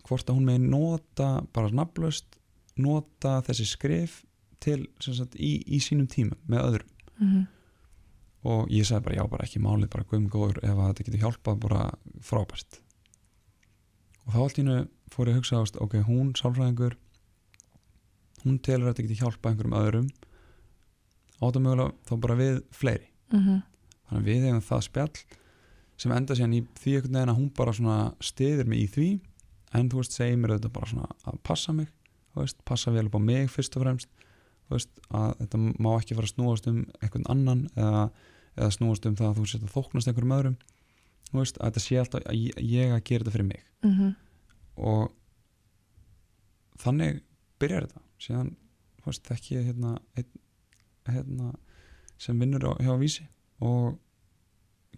[0.07, 2.39] hvort að hún megi nota bara nafnlaust
[2.81, 4.23] nota þessi skrif
[4.63, 6.93] til sagt, í, í sínum tímum með öðrum.
[7.19, 7.43] -hmm.
[8.43, 11.59] og ég sagði bara já, bara ekki málið bara guðum góður ef þetta getur hjálpað
[11.59, 11.83] bara
[12.21, 12.81] frábært
[14.23, 14.77] og þá allt í hennu
[15.13, 16.97] fór ég að hugsa ást, ok, hún sálfræðingur
[18.43, 20.09] hún telur að þetta getur hjálpað einhverjum öðrum.
[21.43, 23.07] Átamögulega þá bara við fleiri.
[23.33, 23.61] Mm
[24.03, 25.21] þannig að við hefum það spjall
[26.03, 29.07] sem enda síðan í því einhvern veginn að hún bara svona stiður mig í því.
[29.73, 31.87] En þú veist, segir mér þetta bara svona að passa mig
[32.37, 34.09] veist, passa vel upp á mig fyrst og fremst
[34.69, 38.03] veist, að þetta má ekki fara að snúast um einhvern annan eða,
[38.57, 40.57] eða snúast um það að þú setja þóknast einhverjum öðrum
[41.41, 43.63] veist, að þetta sé alltaf að ég, ég að gera þetta fyrir mig.
[43.83, 44.15] -hmm.
[44.75, 45.11] og
[46.83, 47.21] þannig
[47.59, 48.01] byrjar þetta.
[48.19, 48.55] Síðan
[49.03, 49.97] þekki ég hérna,
[51.09, 51.53] hérna
[52.17, 53.27] sem vinnur á, hjá vísi.
[53.59, 53.99] Og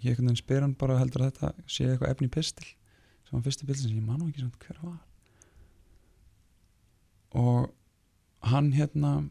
[0.03, 2.67] ég spyr hann bara heldur að þetta sé eitthvað efni pistil?
[3.25, 4.99] Sem var fyrsti pistil sem ég man nú ekki samt hver var.
[7.35, 7.73] Og
[8.51, 9.29] hann hérna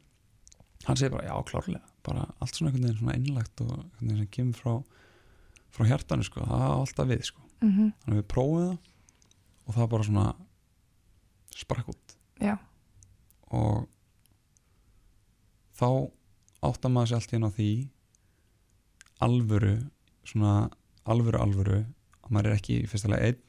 [0.85, 1.85] hann segir bara já klárlega.
[2.05, 4.75] Bara allt svona einhvern veginn svona innlagt og einhvern veginn sem kemur frá
[5.75, 7.43] frá hjartanu sko, það er alltaf við sko.
[7.65, 8.79] Mm þannig að við prófum það
[9.65, 10.27] og það bara svona
[11.55, 12.17] sprakk út.
[12.43, 12.59] Já.
[13.55, 13.87] og
[15.79, 15.89] þá
[16.67, 17.69] áttar maður sér allt í enn á því
[19.25, 19.75] alvöru
[20.27, 20.55] svona
[21.05, 21.79] alvöru alvöru
[22.25, 23.41] að maður er ekki í fyrsta lega einn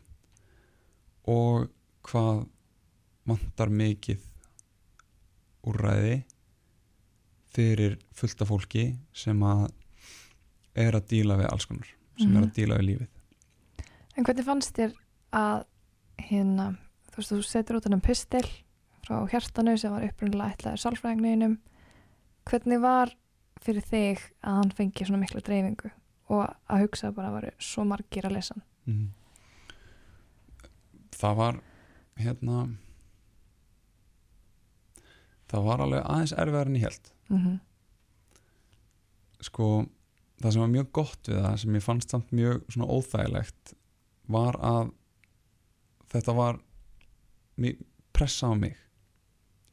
[1.31, 1.67] og
[2.05, 2.45] hvað
[3.25, 4.21] vantar mikið
[5.65, 6.19] úrræði
[7.55, 8.85] fyrir fullta fólki
[9.15, 9.69] sem að
[10.77, 12.43] er að díla við alls konar sem er Mhm.
[12.49, 13.07] að díla við lífið
[14.17, 14.93] En hvernig fannst þér
[15.33, 15.65] að
[16.29, 16.77] hérna,
[17.11, 18.45] þú veist, þú setur út hennan pistil
[19.05, 21.57] frá hjartanu sem var upprunnilega ætlaður sálfræðingninum
[22.45, 23.11] hvernig var
[23.61, 25.91] fyrir þig að hann fengi svona mikla dreifingu
[26.29, 28.55] og að hugsa bara að varu svo margir að lesa
[28.87, 29.09] Mhm.
[31.11, 31.59] það var
[32.17, 32.77] hérna
[35.51, 37.59] það var alveg aðeins erfiðar en ég held mm -hmm.
[39.41, 39.85] sko
[40.41, 43.73] það sem var mjög gott við það sem ég fannst samt mjög svona óþægilegt
[44.35, 44.91] var að
[46.11, 46.59] þetta var
[47.61, 47.77] mi-
[48.15, 48.75] pressa á mig.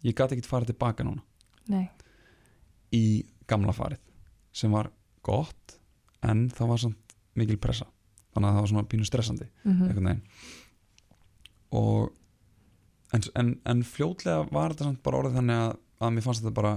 [0.02, 1.22] Ég gati ekkert farið tilbaka núna.
[1.70, 1.84] Nei,
[2.92, 4.00] í gamla farið
[4.52, 4.90] sem var
[5.22, 5.78] gott
[6.26, 7.86] en það var samt mikil pressa.
[8.34, 10.22] Þannig að það var svona pínu stressandi mm veginn.
[11.72, 12.12] Og
[13.14, 16.56] en, en, en fljótlega var þetta samt bara orðið þannig að, að mér fannst þetta
[16.58, 16.72] bara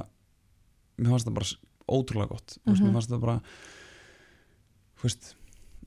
[1.00, 1.50] mér fannst þetta bara
[1.92, 2.58] ótrúlega gott.
[2.66, 2.84] Mm Mhm.
[2.86, 3.42] mér fannst þetta bara
[5.00, 5.36] þú veist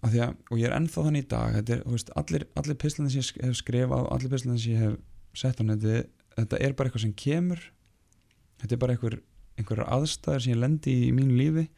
[0.02, 3.22] að og ég er ennþá þannig í dag þetta er, veist, allir, allir pislandi sem
[3.22, 4.98] ég hef skrifað allir pislandi sem ég hef
[5.34, 5.96] sett á neti
[6.36, 7.58] þetta er bara eitthvað sem kemur.
[8.58, 9.20] Þetta er bara einhver,
[9.58, 11.68] einhverjar aðstæður sem ég lendi í, í mínu lífi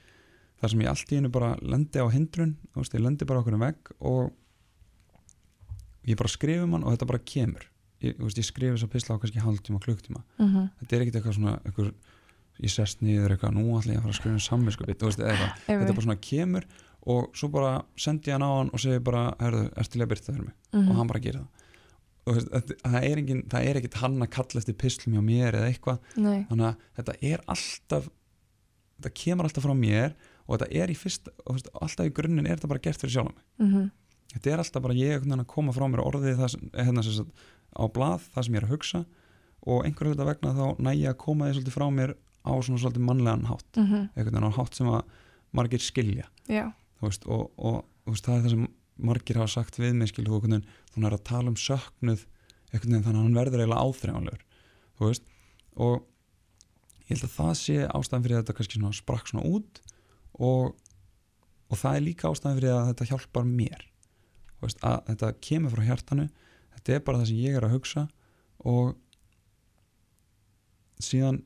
[0.60, 3.54] þar sem ég allt í einu bara lendi á hindrun veist, ég lendi bara okkur
[3.56, 4.32] um vegg og
[6.08, 7.66] ég bara skrifum hann og þetta bara kemur.
[8.00, 10.22] Ég, veist, ég skrif þess að pisla á kannski hálftíma, klukktíma.
[10.40, 11.92] Mm þetta er ekkert eitthvað svona eitthvað,
[12.62, 15.22] ég sest niður eitthvað, nú ætla ég að fara að skrifa um samvinskupið, þú veist,
[15.22, 15.64] eða eitthvað.
[15.70, 16.68] Þetta bara svona kemur
[17.10, 20.10] og svo bara sendi ég hann á hann og segi bara, herðu, ertu til að
[20.12, 20.54] byrta fyrir mig?
[20.74, 20.90] Mhm.
[20.90, 21.66] og hann bara gerir það.
[22.26, 25.22] Og veist, þetta, það er engin, það er ekkert hann að kalla eftir pislum hjá
[25.24, 25.98] mér eða eitthvað.
[26.16, 28.10] Nei, þannig að þetta er alltaf
[29.00, 30.12] þetta kemur alltaf frá mér
[30.46, 33.40] og þetta er í fyrst, veist, alltaf í grunninn er þetta bara gert fyrir sjálf
[33.60, 33.88] mm
[34.30, 37.40] þetta er alltaf bara ég að koma frá mér orðið það sem, hérna sem sagt,
[37.74, 39.00] á blað það sem ég er að hugsa
[39.66, 42.12] og einhverju hluta vegna þá næ ég að koma því svolítið frá mér
[42.44, 43.70] á svona svolítið mannlegan hátt.
[43.76, 44.08] -hmm.
[44.16, 45.02] einhvern veginn á hátt sem að
[45.52, 46.26] margir skilja.
[47.00, 48.68] Veist, og, og veist, það er það sem
[49.00, 52.26] margir hafa sagt við mig skilju, þú einhvern veginn, þú er að tala um söknuð
[52.70, 54.44] einhvern veginn þannig að hann verður eiginlega áþreifanlegur
[54.98, 55.24] þú veist,
[55.80, 55.96] og
[57.00, 59.80] ég held að það sé ástæðan fyrir að þetta kannski svona sprakk svona út
[60.38, 60.76] og,
[61.70, 63.86] og það er líka ástæðan fyrir að þetta hjálpar mér
[64.58, 66.26] þú veist, að þetta kemur frá hjartanu
[66.76, 68.06] þetta er bara það sem ég er að hugsa
[68.70, 68.94] og
[71.00, 71.40] síðan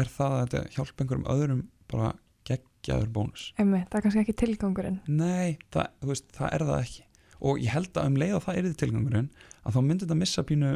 [0.00, 2.12] er það að þetta hjálpa einhverjum öðrum bara
[2.48, 3.44] geggjaður bónus?
[3.60, 5.00] Einmitt, það er kannski ekki tilgangurinn.
[5.08, 7.04] Nei, það, veist, það er það ekki.
[7.44, 9.28] Og ég held að um leið að það er þið tilgangurinn
[9.64, 10.72] að þá myndi þetta missa pínu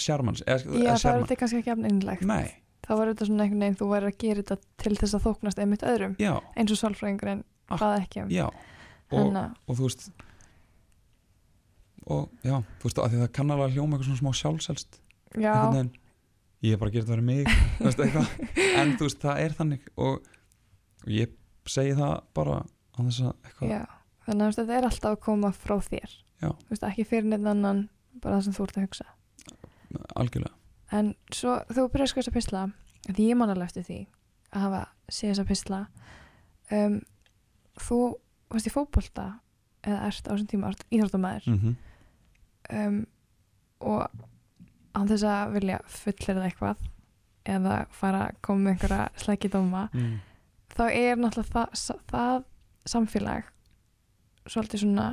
[0.00, 1.26] sjarmans eða, Já, það er sjarman.
[1.26, 2.46] þetta kannski ekki afn innlegt Nei,
[2.86, 5.60] þá var þetta svona einhvern veginn þú væri að gera þetta til þess að þóknast
[5.64, 6.14] einmitt öðrum.
[6.22, 7.42] Já, eins og sálfræðingurinn
[7.74, 8.30] hvað ekki um.
[8.32, 8.46] já.
[9.16, 10.08] Og, og þú veist
[12.06, 14.98] og já, þú veist, að því það kann alveg að hljóma eitthvað svona smá sjálfselst
[15.42, 15.54] já,
[16.64, 17.44] ég er bara að gera þetta verið mig
[18.80, 20.30] en þú veist, það er þannig og,
[21.04, 21.34] og ég
[21.68, 23.82] segi það bara á þess að eitthvað já,
[24.26, 26.16] þannig að þetta er alltaf að koma frá þér.
[26.70, 27.86] Veist, ekki fyrir neitt annan
[28.22, 29.06] bara það sem þú ert að hugsa.
[30.16, 30.54] Algjörlega.
[30.96, 32.62] En svo þú byrjar sko þess að pisla
[33.06, 33.98] því ég man alveg eftir því
[34.52, 35.80] að hafa séð þess að pisla
[36.74, 36.96] um,
[37.86, 37.98] þú
[38.52, 39.26] varst í fótbolta
[39.86, 41.74] eða ert á þessum tíma íþróttamæður mm -hmm.
[42.80, 42.98] um,
[43.80, 44.06] og
[44.96, 46.76] án þess að vilja fullera eitthvað
[47.46, 50.14] eða fara að koma með einhverja slækidóma mm.
[50.76, 52.44] þá er náttúrulega það, það
[52.86, 53.52] samfélag
[54.46, 55.06] svolítið svona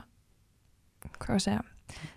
[1.19, 1.63] hvað að segja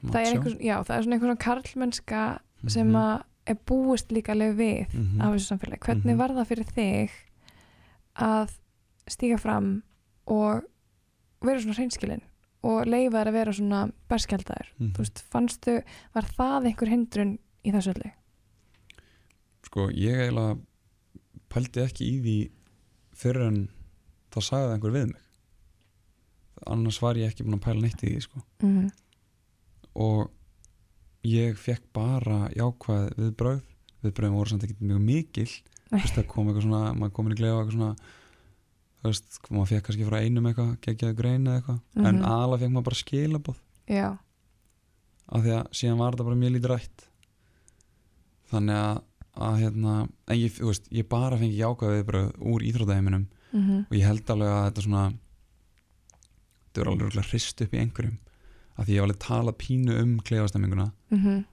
[0.07, 2.21] það er, einhver, já, það er svona einhver svona karlmennska
[2.67, 2.97] sem Mhm.
[2.97, 5.21] að er búist líka alveg við Mhm.
[5.23, 6.19] af þessu samfélagi hvernig Mhm.
[6.19, 7.11] var það fyrir þig
[8.17, 8.55] að
[9.09, 9.83] stíga fram
[10.27, 10.63] og
[11.43, 12.23] vera svona hreinskilin
[12.67, 14.95] og leifa þær að vera svona berskjaldar Mhm.
[15.31, 15.83] fannstu,
[16.15, 18.11] var það einhver hindrun í þessu öllu?
[19.67, 20.57] sko ég eiginlega
[21.53, 22.37] pældi ekki í því
[23.17, 23.61] fyrir en
[24.33, 25.23] þá sagði það einhver við mig
[26.73, 28.43] annars var ég ekki búin að pæla neitt í því sko.
[28.63, 28.91] Mm -hmm.
[29.95, 30.31] og
[31.27, 33.61] ég fekk bara jákvæð viðbröð
[34.05, 35.49] viðbröðum voru samt ekki mjög mikil
[35.91, 37.97] það kom eitthvað svona maður komin í glefa eitthvað svona
[38.97, 42.25] þú veist, maður fekk kannski frá einum eitthvað geggjaðu grein eða eitthvað, en Mhm.
[42.25, 44.19] aðalega fekk maður bara skilabóð já,
[45.29, 47.06] af því að síðan var þetta bara mjög lítið rætt
[48.51, 49.01] þannig að,
[49.49, 49.95] að hérna,
[50.27, 54.33] en ég, þú veist, ég bara fengi jákvæð viðbröð úr íþróttaheiminum mhm, og ég held
[54.35, 55.05] alveg að þetta svona
[56.63, 58.17] þetta er alveg örugglega hrist upp í einhverjum
[58.77, 61.45] af því ég hef alveg talað pínu um klefastemminguna mhm.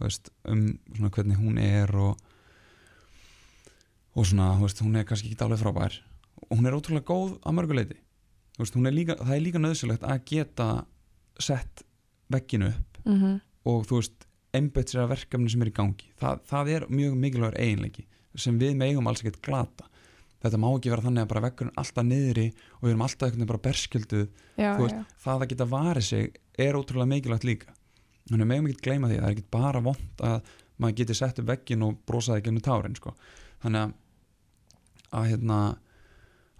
[0.00, 0.60] Þú veist, um
[0.96, 2.28] svona hvernig hún er og
[4.16, 5.98] og svona, þú veist, hún er kannski ekki alveg frábær
[6.46, 7.98] og hún er ótrúlega góð að mörguleiti
[8.56, 10.68] þú veist, er líka, það er líka nöðsilegt að geta
[11.40, 11.84] sett
[12.32, 13.38] vegginu upp mhm,
[13.70, 14.26] og þú veist,
[14.56, 16.10] að verkefni sem er í gangi.
[16.20, 18.06] Það, það er mjög mikilvægur eiginleiki
[18.38, 19.88] sem við megum alls ekkert glata.
[20.40, 22.46] Þetta má ekki vera þannig að bara veggurinn alltaf niðri
[22.78, 24.28] og við erum alltaf veginn bara berskjölduð.
[25.20, 27.74] Það að geta varið sig er ótrúlega mikilvægt líka.
[28.30, 31.40] Þannig að megum ekki gleyma því, það er ekki bara vond að maður geti sett
[31.42, 33.12] upp veggin og brosaði ekki ennum tárin sko.
[33.60, 33.92] þannig að,
[35.18, 35.58] að hérna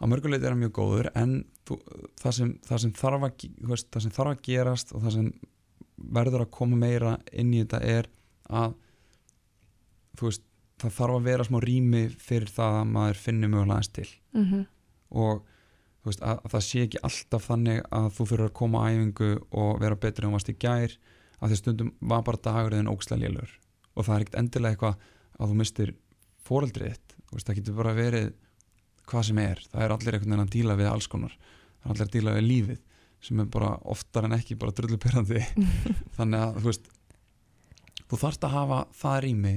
[0.00, 1.32] að mörguleiti er hann mjög góður en
[1.68, 1.78] þú,
[2.20, 5.30] það, sem, það, sem að, veist, það sem þarf að gerast og það sem
[6.00, 8.08] verður að koma meira inn í þetta er
[8.48, 8.74] að
[10.18, 10.44] þú veist,
[10.80, 14.08] það þarf að vera smá rými fyrir það að maður finnir mögulega aðeins til.
[14.36, 14.66] Mhm,
[15.10, 15.42] og
[16.00, 18.88] þú veist, að, að það sé ekki alltaf þannig að þú fyrir að koma á
[18.90, 20.96] æfingu og vera betri en þú varst í gær
[21.40, 23.52] að því stundum var bara dagurinn ógslega lélur
[23.94, 25.08] og það er ekkert endilega eitthvað
[25.40, 25.94] að þú mistir
[26.46, 26.98] fóreldrið
[27.30, 28.30] veist, það getur bara verið
[29.10, 29.60] hvað sem er.
[29.70, 31.34] Það er allir einhvern veginn að díla við alls konar.
[31.80, 32.80] Það er allir að díla við lífið
[33.20, 35.42] sem er bara oftar en ekki bara drulluperandi
[36.16, 36.88] þannig að þú veist
[38.10, 39.54] þú þarft að hafa það rými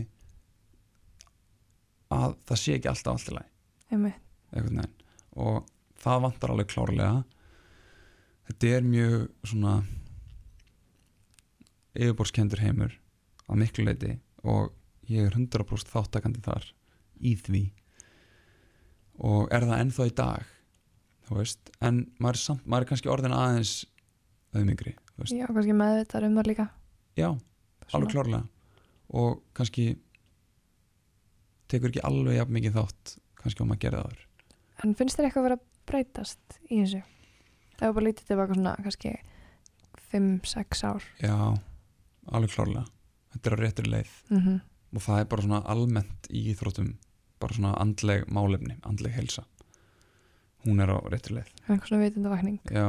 [2.14, 3.34] að það sé ekki alltaf allt í
[4.68, 4.92] veginn.
[5.40, 5.64] Og
[6.04, 7.24] það vantar alveg klárlega.
[8.50, 9.18] Þetta er mjög
[9.50, 9.76] svona
[11.94, 12.98] yfirborðskendur heimur
[13.48, 14.74] að miklu leiti og
[15.10, 16.68] ég er 100% þáttakandi þar
[17.24, 17.64] í því.
[19.24, 20.54] Og er það ennþá í dag
[21.28, 23.74] þú veist, en maður er, samt, maður er kannski orðin aðeins
[24.54, 26.68] auðmingri, já, kannski meðvitað um það líka.
[27.18, 27.94] Já, Svona.
[27.98, 28.44] alveg klárlega.
[29.14, 29.86] Og kannski
[31.70, 34.22] tekur ekki alveg jafn mikið þátt kannski om að gera það
[34.84, 37.04] En finnst þér eitthvað að vera breytast í þessu?
[37.78, 39.14] Það var bara lítið tilbaka svona kannski
[40.14, 41.08] 5-6 ár.
[41.22, 41.36] Já,
[42.34, 42.86] alveg klárlega.
[43.34, 44.14] Þetta er á réttri leið.
[44.34, 44.62] Mm
[44.94, 46.94] og það er bara svona almennt í íþróttum
[47.42, 49.46] bara svona andleg málefni andleg helsa
[50.66, 52.60] hún er á réttri leið Eitthvað svona vitundavakning.
[52.72, 52.88] Já,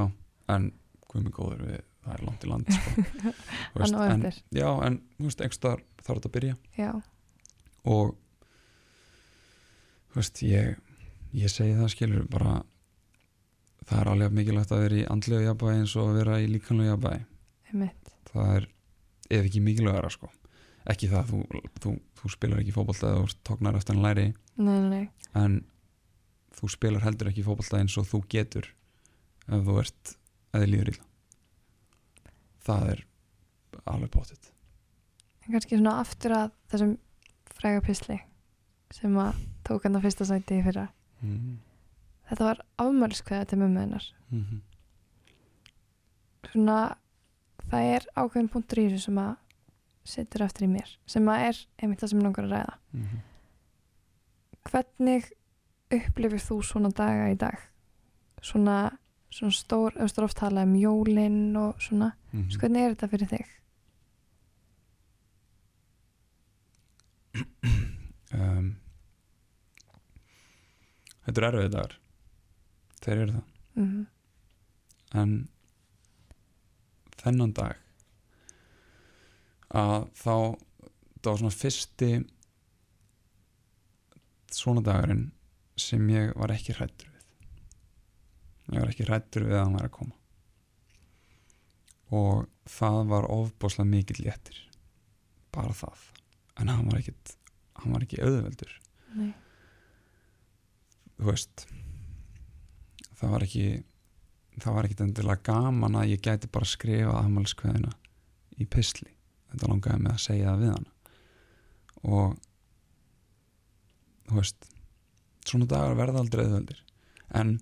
[0.54, 0.70] en
[1.08, 3.04] hvað mig góður við það er langt í land sko.
[3.80, 4.24] Hann á en.
[4.52, 6.90] Já, en þú veist, einhverstaðar þarf þetta að byrja Já,
[7.94, 8.14] og
[10.14, 10.76] veist, ég
[11.34, 12.54] ég segi það skilur bara
[13.88, 16.90] það er alveg mikilvægt að vera í andlegu jafnvægi eins og að vera í líkanlegu
[16.92, 17.24] jafnvægi
[17.72, 18.14] einmitt.
[18.30, 18.68] það er
[19.34, 20.30] ef ekki mikilvægara sko
[20.92, 24.26] ekki það, þú, þú, þú spilar ekki fótbolta eða þú tóknar eftir en læri
[24.60, 25.04] nei, nei.
[25.40, 25.58] en
[26.54, 28.70] þú spilar heldur ekki fótbolta eins og þú getur
[29.48, 30.16] ef þú ert
[30.54, 31.06] eða líður illa
[32.64, 33.06] það er
[33.84, 34.50] alveg bóttið
[35.44, 36.92] En kannski svona aftur að þessum
[37.52, 38.16] fræga pisli
[38.94, 40.88] sem að tók hann á fyrsta sæti í fyrra.
[41.20, 41.60] mm
[42.24, 44.04] Þetta var afmælskveða til mömmu hennar.
[44.30, 44.60] -hmm.
[46.48, 46.96] Svona,
[47.68, 49.36] það er ákveðin punktur í þessu sem að
[50.04, 50.96] setur eftir í mér.
[51.06, 52.74] Sem að er einmitt það sem langar að ræða.
[52.92, 53.18] Mhm.
[54.64, 55.32] Hvernig
[55.98, 57.58] upplifir þú svona daga í dag?
[58.44, 58.78] Svona,
[59.32, 62.12] svona stór, þú veist, oft talað um jólinn og svona.
[62.32, 62.48] Mhm.
[62.50, 63.52] Svo hvernig er þetta fyrir þig?
[68.34, 68.68] um,
[71.24, 71.96] þetta er erfið dagar
[73.02, 74.04] þeir eru það Mm
[75.14, 75.34] en
[77.22, 77.78] þennan dag
[79.74, 82.08] að þá það var svona fyrsti
[84.54, 85.28] svona dagurinn
[85.80, 87.22] sem ég var ekki hrættur við.
[88.74, 90.18] Ég var ekki hrættur við að hann væri að koma.
[92.14, 94.60] Og það var ofbáslega mikill léttir.
[95.54, 96.04] Bara það.
[96.60, 97.36] En hann var ekkit
[97.80, 98.76] hann var ekki auðveldur.
[99.14, 99.32] Nei.
[101.18, 101.66] þú veist
[103.14, 103.66] það var ekki
[104.58, 107.92] það var ekkit endilega gaman að ég gæti bara skrifa afmælskveðina
[108.58, 109.12] í pisli
[109.52, 110.90] þetta langaði mig að segja það við hana.
[112.04, 112.34] Og
[114.28, 114.68] þú veist
[115.48, 116.80] svona dagar verða aldrei auðveldir.
[117.34, 117.58] En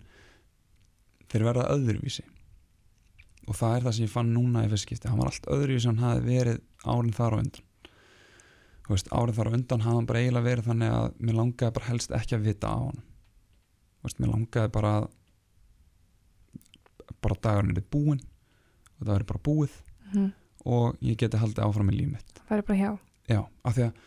[1.32, 2.24] þeir verða öðruvísi.
[3.48, 6.02] Og það er það sem ég fann núna í fyrstskipti hann var allt öðruvísi hann
[6.02, 7.68] hafi verið árin þar á undan.
[8.82, 11.74] Þú veist, árið þar á undan hafði hann bara eiginlega verið þannig að mér langaði
[11.78, 15.08] bara helst ekki að vita á hann þú veist, mér langaði bara að
[17.22, 18.22] bara dagurinn er búinn
[18.98, 19.80] og það er bara búið
[20.12, 20.30] Mm
[20.68, 22.42] og ég geti haldið áfram með líf mitt.
[22.48, 22.90] Væri bara hjá.
[23.30, 24.02] Já, af því að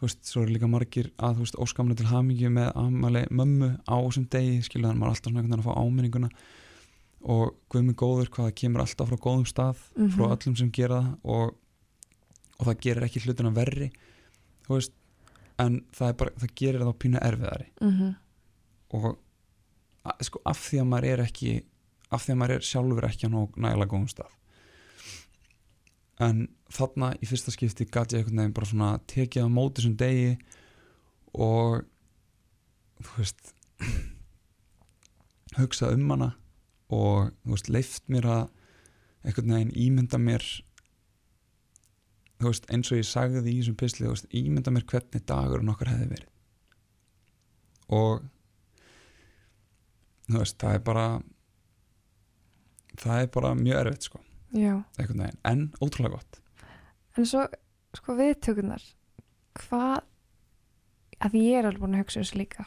[0.00, 3.68] þú veist, svo eru líka margir að þú veist, óskamlega til hamingju með amali mömmu
[3.84, 6.30] á þessum degi, skilja þannig maður er alltaf svona einhvern veginn að fá áminninguna.
[7.20, 10.10] Og guð mig góður hvað það kemur alltaf frá góðum stað Mhm.
[10.16, 11.54] frá öllum sem gera það og,
[12.60, 13.90] og það gerir ekki hlutina verri
[14.66, 14.92] þú veist,
[15.60, 17.66] en það, er bara, það gerir það pínu erfiðari.
[17.82, 18.14] Mm
[18.92, 19.18] og
[20.04, 21.50] að, sko, af því að maður er ekki
[22.10, 24.32] af því að maður er sjálfur ekki á nægilega góðum stað
[26.20, 29.96] en þarna í fyrsta skipti gæti ég einhvern veginn bara svona tekið á móti þessum
[30.00, 30.34] degi
[31.32, 31.86] og
[33.00, 33.54] þú veist
[35.60, 36.32] hugsa um hana
[36.92, 38.42] og þú veist leift mér að
[39.24, 40.44] einhvern veginn ímynda mér
[42.40, 45.64] þú veist eins og ég sagði í þessum pisli þú veist ímynda mér hvernig dagur
[45.72, 46.30] okkar hefði verið.
[47.90, 48.24] Og
[50.30, 51.06] þú veist það er bara
[53.00, 54.22] það er bara mjög erfitt sko
[55.44, 56.40] en ótrúlega gott.
[57.18, 57.46] En svo
[57.96, 58.82] sko viðtökunar
[59.60, 60.00] hvað
[61.20, 62.66] að ég er alveg búin að hugsa um þessu líka.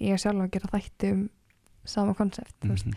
[0.00, 1.26] Ég er sjálf að gera þætti um
[1.88, 2.94] sama konsept mm -hmm.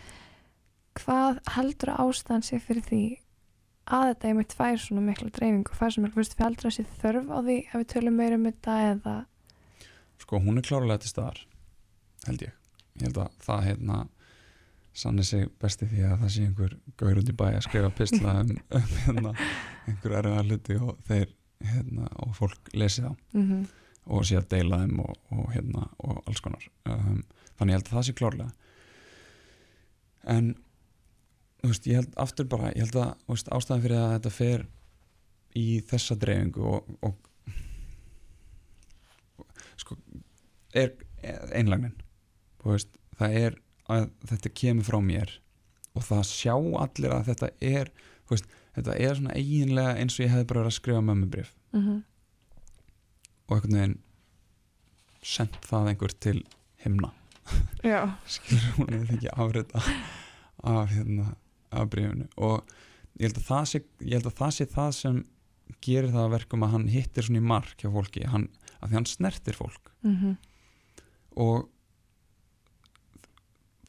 [1.00, 3.04] hvað heldur ástæðan sé fyrir því
[3.86, 6.84] að þetta einmitt fær svona mikla dreifing og fær svona mikla, fyrst, heldur að sé
[7.02, 9.16] þörf á því að við tölum meira um þetta eða?
[10.18, 11.38] Sko hún er klárlega til staðar
[12.26, 12.52] held ég,
[13.00, 13.96] ég held að það hérna
[14.92, 18.34] sannig sig besti því að það sé einhver gaur út í bæ að skrifa pistla
[18.42, 19.36] um, um hérna,
[19.88, 21.30] einhver erfiða hluti og þeir
[21.62, 23.14] hérna, og fólk lesi þá.
[23.36, 23.62] Mm
[24.10, 26.64] og sé að deila þeim og, og hérna og alls konar.
[26.88, 27.22] Um,
[27.58, 28.50] þannig ég held að það sé klárlega.
[30.32, 30.52] En
[31.62, 34.66] þú veist, ég held aftur bara ég held að veist, ástæðan fyrir að þetta fer
[35.58, 37.14] í þessa dreifingu og, og
[39.82, 39.98] sko
[40.78, 40.94] er
[41.52, 41.94] einlagnin
[42.62, 43.56] það er
[43.90, 45.34] að þetta kemur frá mér
[45.92, 47.90] og það sjá allir að þetta er
[48.30, 51.98] veist, þetta er svona eiginlega eins og ég hefði bara verið að skrifa mömmubrif -hmm.
[53.48, 53.98] og einhvern veginn
[55.22, 56.38] sendt það einhver til
[56.82, 57.12] himna.
[57.92, 59.82] Já, skilur hún eða ekki afrita
[60.62, 61.34] af hérna
[61.70, 62.64] af brífunu og
[63.18, 65.24] ég held að það sé ég held að það sé það sem
[65.82, 68.26] gerir það að verkum að hann hittir svona í mark hjá fólki.
[68.26, 68.48] Hann,
[68.80, 69.92] að því hann snertir fólk.
[70.02, 70.36] Mm
[71.32, 71.68] og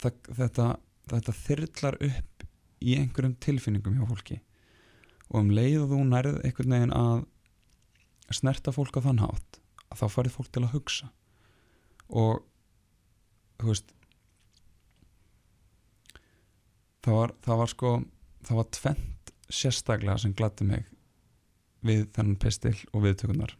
[0.04, 0.68] það, þetta
[1.10, 2.46] þetta þyrlar upp
[2.84, 4.38] í einhverjum tilfinningum hjá fólki.
[5.32, 7.24] Og um leið og þú nærð einhvern veginn að
[8.34, 11.10] snerta fólk á þann hátt að þá farið fólk til að hugsa.
[12.08, 12.42] Og
[13.60, 13.92] þú veist
[17.04, 17.92] það var, það var sko
[18.44, 20.88] það var tvent sérstaklega sem gladdi mig
[21.84, 23.52] við þennan pistil og viðtökunar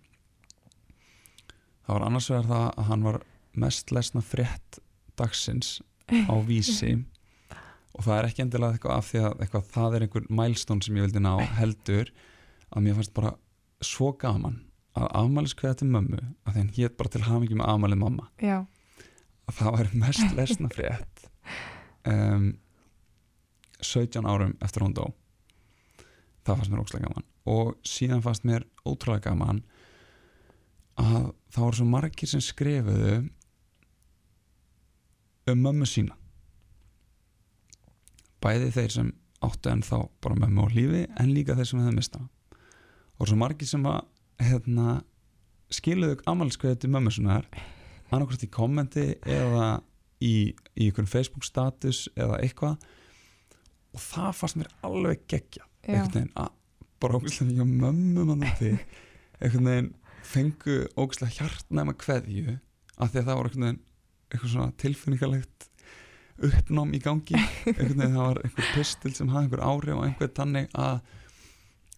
[1.85, 3.19] það var annars vegar það að hann var
[3.65, 4.81] mest lesna frétt
[5.21, 5.77] dagsins
[6.11, 6.97] á vísi.
[7.95, 10.97] Og það er ekki endilega eitthvað af því að eitthvað, það er einhver mælstón sem
[10.99, 12.11] ég vildi ná heldur
[12.75, 13.35] að mér fannst bara
[13.85, 14.63] svo gaman
[14.99, 18.29] að afmæliskveða til mömmu að hann hétt bara til hamingi með afmælið mamma.
[18.43, 18.65] Já,
[19.47, 21.27] að það var mest lesna frétt
[22.09, 22.51] um,
[23.85, 25.07] 17 árum eftir hún dó.
[26.45, 27.27] Það fannst mér ókslega gaman.
[27.51, 29.63] Og síðan fannst mér ótrúlega gaman
[31.01, 33.17] að það voru svo margir sem skrifuðu
[35.51, 36.17] um mömmu sína.
[38.45, 39.11] Bæði þeir sem
[39.45, 42.23] áttu en þá bara mömmu á lífi en líka þeir sem hefðu mista
[43.19, 44.01] og svo margir sem að
[44.43, 44.99] hérna,
[45.73, 47.47] skiluðu amalskveðu til mömmu sinnar
[48.11, 49.69] annarkvæmt í kommenti eða
[50.23, 52.77] í, í einhvern Facebook status eða eitthvað.
[53.95, 56.53] Og það fannst mér alveg geggja já, einhvern veginn að
[57.03, 58.75] bara ógæslega á mömmu mann úti.
[59.43, 59.91] Einhvern veginn
[60.25, 62.59] fengu ógæslega hjartnæma kveðju
[62.95, 63.83] af því að það var einhvern veginn
[64.35, 65.69] eitthvað svona tilfinningalegt
[66.45, 67.39] uppnám í gangi.
[67.39, 70.99] Einhvern veginn það var einhver pistil sem hafði einhver áhrif og einhver tannig að,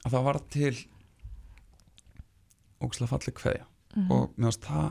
[0.04, 0.74] að það var til
[2.84, 3.66] ógæslega falleg kveðja.
[3.96, 4.10] Mhm.
[4.12, 4.88] og mér fannst það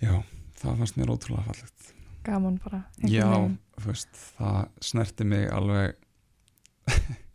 [0.00, 0.14] já,
[0.56, 1.90] það fannst mér ótrúlega fallegt.
[2.24, 3.28] Gaman bara já,
[3.84, 5.96] veist, það snerti mig alveg.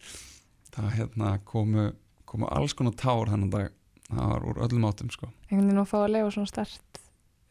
[0.74, 1.91] Það hérna komu
[2.26, 3.74] komu alls konar tár þennan dag.
[4.08, 5.28] Það var úr öllum átum sko.
[5.52, 7.03] Einhvern veginn að fá að lifa svona stert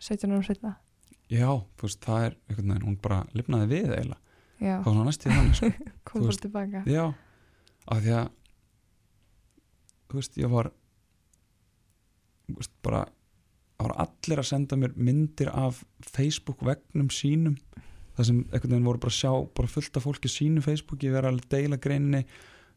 [0.02, 0.76] 17 árum setna
[1.32, 3.94] já, þú veist, það er einhvern veginn, hún bara lifnaði við
[4.62, 5.72] já, það var svona næstu þannig sko.
[6.08, 6.84] Kom bara tilbaka.
[6.86, 7.04] já,
[7.86, 8.30] af því að
[10.12, 10.70] þú veist, ég var
[12.46, 13.02] þú veist, bara
[13.82, 17.56] það var allir að senda mér myndir af Facebook vegnum sínum.
[18.12, 21.32] Það sem einhvern veginn voru bara að sjá bara fullt af fólki sínu Facebooki vera
[21.32, 22.20] að deila greininni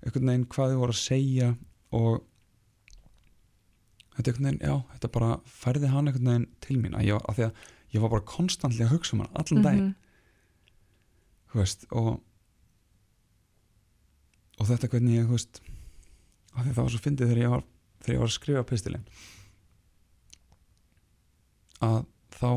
[0.01, 1.49] einhvern veginn hvað þau voru að segja
[1.99, 2.23] og
[4.15, 6.95] þetta veginn, já, þetta bara færði hann einhvern veginn til mín.
[6.95, 7.51] Að ég, að að
[7.95, 9.91] ég var bara konstantli að hugsa um hann allan daginn.
[9.91, 10.01] Mhm.
[11.55, 12.19] veist, og
[14.59, 15.61] og þetta hvernig ég, veist
[16.55, 17.65] það var svo fyndið þegar ég var
[18.03, 19.07] þegar ég var að skrifa pistilinn
[21.85, 21.97] að
[22.35, 22.49] þá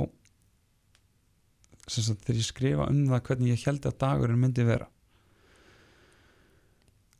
[1.88, 4.90] sagt þegar ég skrifa um það hvernig ég held að dagurinn myndi vera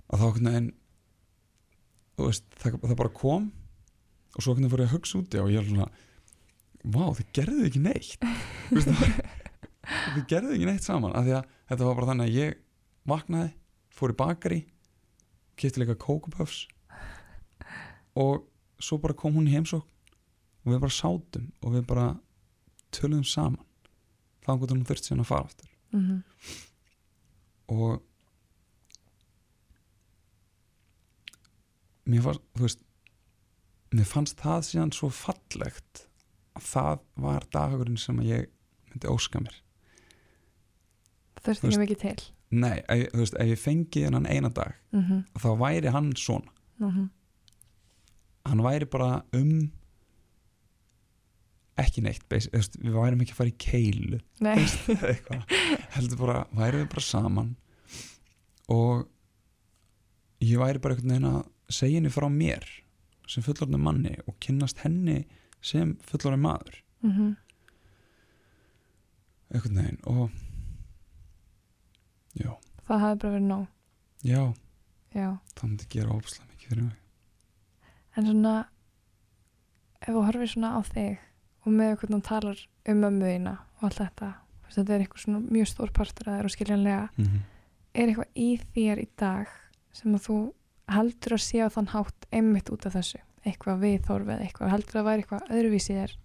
[0.09, 0.69] að þá hvernig en
[2.19, 3.49] veist, það, það bara kom
[4.39, 5.89] og svo hvernig fór ég að hugsa út í og ég var svona
[6.95, 8.27] vá, þið gerðu ekki neitt.
[8.71, 9.19] Var-
[10.15, 12.59] þið gerðu ekki neitt saman af því að þetta var bara þannig að ég
[13.09, 13.51] vaknaði,
[13.99, 14.61] fór í bakari
[15.59, 16.63] kipti líka kókupuffs
[18.19, 18.45] og
[18.79, 19.89] svo bara kom hún í heimsókn
[20.65, 22.07] og við bara sátum og við bara
[22.95, 23.65] töluðum saman.
[24.45, 25.73] Þá hann hún þurfti síðan að fara aftur.
[25.93, 26.23] Mm
[27.69, 27.99] og
[32.09, 32.85] mér fannst, þú veist
[33.95, 36.05] mér fannst það síðan svo fallegt
[36.59, 38.49] að það var dagurinn sem ég
[38.91, 39.55] myndi óska mér.
[41.39, 42.29] Þurfti veist- ekki mikið til?
[42.51, 46.51] Nei, ef, þú veist, ef ég fengi hennan eina dag mm þá væri hann svona.
[46.81, 47.09] -hmm.
[48.45, 49.71] hann væri bara um
[51.79, 54.21] ekki neitt þú veist, við værim ekki að fara í keilu.
[54.41, 55.43] Eitthvað.
[55.95, 57.57] Heldur bara, væri við bara saman.
[58.69, 59.07] Og
[60.41, 62.65] ég væri bara einhvern veginn að segja henni frá mér
[63.29, 65.21] sem fullorðin manni og kynnast henni
[65.61, 66.83] sem fullorðin maður.
[67.03, 67.37] Mm
[69.49, 70.31] einhvern veginn og
[72.37, 72.51] já,
[72.85, 73.69] það hafi bara verið nóg.
[74.27, 74.43] Já,
[75.15, 76.99] já, það myndi gera óbúslega mikið fyrir mig.
[78.17, 78.55] En svona
[80.03, 81.25] ef þú horfir svona á þig
[81.65, 84.33] og með hvernig hún talar um mömmu þína og allt þetta
[84.69, 87.43] þetta er eitthvað svona mjög stór partur að það er og skiljanlega mm -hmm.
[87.95, 89.47] er eitthvað í þér í dag
[89.93, 90.39] sem að þú
[90.95, 93.21] heldur að sé á þann hátt einmitt út af þessu.
[93.47, 94.73] Eitthvað viðhorfið, eitthvað.
[94.75, 96.17] Heldur að væri eitthvað öðruvísi þér.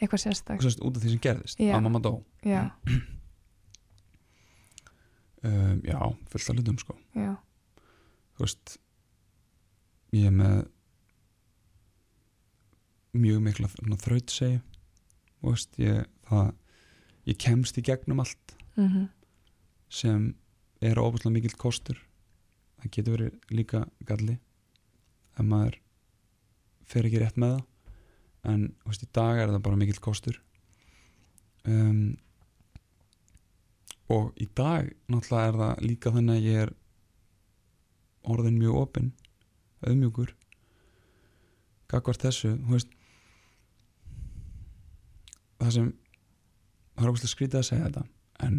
[0.00, 1.60] Eitthvað sérstak og sérst út af því sem gerðist.
[1.62, 1.74] Já.
[1.76, 2.12] að mamma dó.
[2.44, 2.62] Já,
[5.48, 5.98] um, já,
[6.32, 6.96] fullt af hlutum sko.
[7.14, 7.32] Já,
[8.34, 8.76] þú veist
[10.14, 10.56] ég er með
[13.14, 13.70] mjög mikla
[14.02, 14.58] þraut segi
[15.44, 16.48] þú veist, ég, það,
[17.30, 19.10] ég kemst í gegnum allt mm
[19.94, 20.32] sem
[20.82, 21.98] er óbúslega mikill kostur
[22.84, 24.36] það getur verið líka galli
[25.34, 25.78] ef maður
[26.88, 27.64] fer ekki rétt með það.
[28.44, 30.36] En veist, í dag er það bara mikill kostur.
[31.64, 32.18] Um,
[34.12, 36.74] og í dag náttúrulega er það líka þannig að ég er
[38.34, 39.12] orðin mjög opinn
[39.84, 40.34] auðmjúkur
[41.88, 42.52] gagvart þessu.
[42.68, 42.92] Veist
[45.60, 45.92] það sem
[46.94, 48.04] það er ógustlega skrítið að segja þetta
[48.44, 48.58] en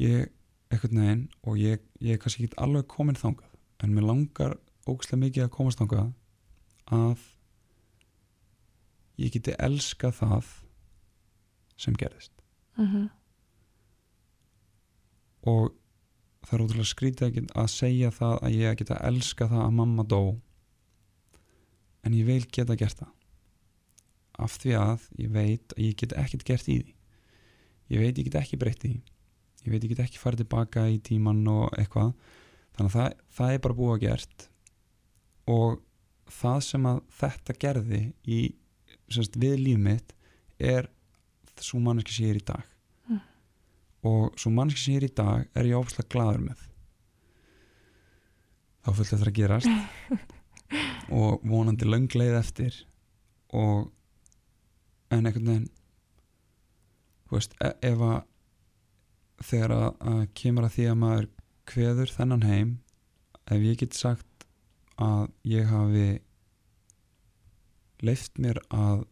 [0.00, 0.30] ég
[0.70, 3.50] eitthvað neginn og ég, ég er kannski ekki alveg komin þangað
[3.82, 4.56] en mér langar
[4.86, 6.12] ógustlega mikið að komast þangað
[6.94, 7.24] að
[9.20, 10.52] ég geti elska það
[11.80, 12.34] sem gerðist.
[12.76, 13.08] Mm
[15.40, 15.72] og
[16.44, 20.36] það er ótrúlega skrítið að segja það að ég geta elska það að mamma dó
[22.04, 23.14] en ég vil geta gert það.
[24.40, 26.94] Af því að ég veit að ég get ekkert gert í því.
[27.88, 29.00] Ég veit ég get ekki breytt í því
[29.64, 32.14] ég veit ég get ekki farið tilbaka í tíman og eitthvað.
[32.76, 34.46] Þannig að það, það er bara búið að gert.
[35.50, 35.80] Og
[36.30, 38.40] það sem að þetta gerði í,
[39.10, 40.14] semst, við líf mitt
[40.60, 40.88] er
[41.60, 42.66] svo manneski sem ég er í dag.
[43.10, 43.20] Mm.
[44.08, 46.66] og svo manneski sem ég er í dag er ég ófslega gladur með.
[48.80, 49.72] Þá fullt eftir að gerast.
[51.20, 52.76] Og vonandi löng leið eftir.
[53.50, 53.90] Og
[55.10, 55.68] en einhvern veginn
[57.26, 58.20] þú veist, e ef að
[59.44, 61.28] þegar að, að kemur að því að maður
[61.70, 62.72] kveður þennan heim
[63.50, 64.46] ef ég get sagt
[65.00, 66.08] að ég hafi
[68.04, 69.04] leift mér að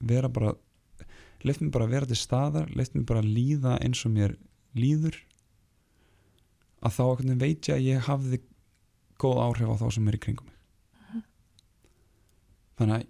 [0.00, 0.54] vera bara
[1.44, 4.36] leift mér bara að vera til staðar leift mér bara að líða eins og mér
[4.76, 5.16] líður
[6.80, 8.40] að þá veginn veit ég að ég hafði
[9.20, 11.24] góð áhrif á þá sem er í kringum mig.
[12.80, 13.08] Þannig að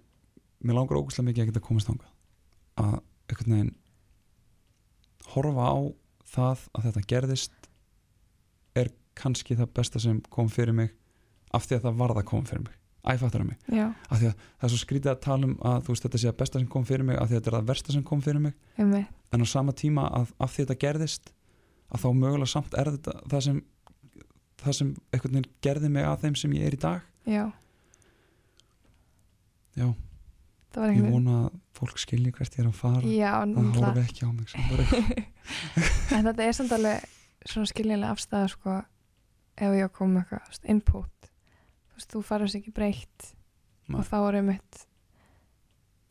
[0.67, 2.11] mér langar ógustlega mikið að geta komast þangað
[2.81, 2.97] að
[3.31, 3.75] einhvern veginn
[5.35, 5.79] horfa á
[6.31, 7.71] það að þetta gerðist
[8.77, 10.93] er kannski það besta sem kom fyrir mig
[11.51, 12.77] af því að það varð að koma fyrir mig.
[13.01, 15.93] Æfattur af mig, af því að það er svo skrítið að tala um að þú
[15.93, 17.69] veist þetta sé að besta sem kom fyrir mig af því að þetta er það
[17.71, 18.53] versta sem kom fyrir mig.
[18.77, 19.15] Einmitt.
[19.33, 21.31] En á sama tíma að af því þetta gerðist
[21.89, 23.57] að þá mögulega samt er þetta það sem,
[24.61, 27.09] það sem einhvern veginn gerði mig að þeim sem ég er í dag.
[27.25, 27.43] Já,
[29.81, 29.87] já,
[30.79, 34.27] ég vona að fólk skilji hvert ég er að fara já, að náttúrulega horfa ekki
[34.27, 34.47] á mig
[36.15, 37.05] en þetta er samt alveg
[37.45, 38.77] svona skiljanlega afstæða sko
[39.61, 41.29] ef ég kom með eitthvað þú veist, input
[41.91, 43.27] þú veist, þú farast ekki breytt
[43.87, 43.99] Nei.
[43.99, 44.85] og þá er einmitt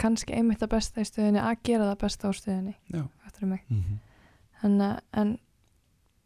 [0.01, 3.65] kannski einmitt það besta í stöðinni að gera það besta á stöðinni já, fattarðu mig?
[3.69, 3.99] mm -hmm.
[4.63, 5.39] en, eh, en,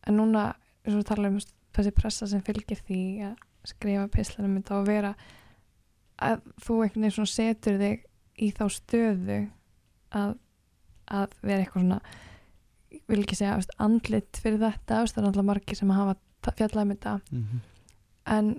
[0.06, 0.54] en núna
[0.84, 1.38] eins og tala um
[1.74, 5.14] þessi pressa sem fylgir því að skrifa pislanum þetta og vera
[6.22, 8.04] að þú einhvern veginn setur þig
[8.40, 9.40] í þá stöðu
[10.14, 10.34] að,
[11.06, 12.00] að vera eitthvað svona
[13.10, 16.16] vil ekki segja veist, andlit fyrir þetta veist, það er alltaf margir sem hafa
[16.54, 17.14] fjallað um þetta.
[17.30, 17.62] Mm
[18.24, 18.54] en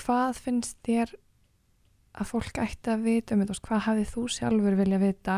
[0.00, 1.12] hvað finnst þér
[2.20, 3.58] að fólk ætti að vita um þetta?
[3.66, 5.36] Hvað hafið þú sjálfur vilja vita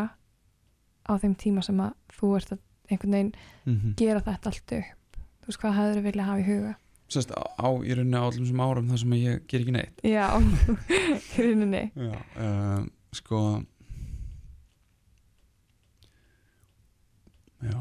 [1.03, 3.95] á þeim tíma sem að þú ert að einhvern veginn -hmm.
[3.97, 5.18] gera þetta allt upp?
[5.43, 6.74] Þú veist hvað hafið þú vilja hafa í huga
[7.12, 10.00] Sest, á, á í rauninni á allum sem árum þar sem ég ger ekki neitt.
[10.06, 10.26] Já,
[11.36, 11.84] í rauninni.
[11.92, 13.42] Já, uh, sko
[17.62, 17.78] Já,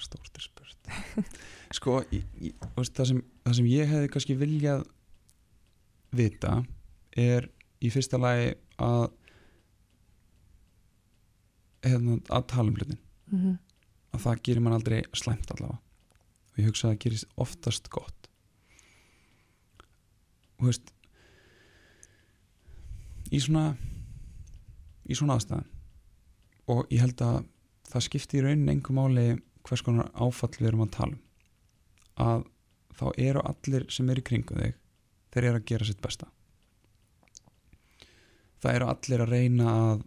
[0.00, 0.90] stórt er spurt.
[1.76, 4.84] Sko, í, þú veist, það, sem, það sem ég hefði kannski viljað
[6.16, 6.54] vita
[7.18, 7.46] er
[7.80, 8.52] í fyrsta lagi
[8.82, 9.04] að
[11.86, 13.58] hérna, að tala um hlutin mm -hmm.
[14.16, 15.78] að það gerir mann aldrei slæmt allavega.
[16.50, 18.19] Og ég hugsa að það gerist oftast gott
[20.68, 20.92] veist
[23.30, 23.64] í svona
[25.10, 25.68] í svona aðstæðan
[26.70, 27.38] og ég held að
[27.90, 29.26] það skipti í raunin engum máli
[29.66, 31.22] hvers konar áfall við erum að tala um.
[32.20, 32.44] Að
[32.98, 34.76] þá eru allir sem eru í kringu þig
[35.30, 36.28] þeir eru að gera sitt besta.
[38.60, 40.02] Það eru allir að reyna að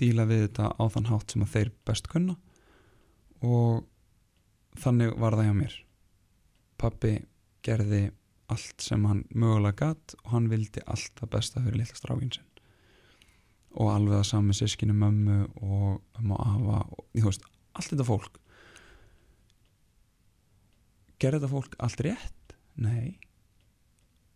[0.00, 2.36] díla við þetta á þann hátt sem að þeir best kunna.
[3.42, 3.82] Og
[4.80, 5.76] þannig var það hjá mér.
[6.80, 7.12] Pappi
[7.62, 8.02] gerði
[8.52, 12.48] allt sem hann mögulega gatt og hann vildi allt það besta fyrir litla strákin sinn.
[13.80, 18.38] Og alveg að sami sískinu mömmu og ömmu afa og þú veist, allt þetta fólk.
[21.22, 22.56] Gerði þetta fólk allt rétt?
[22.76, 23.18] Nei.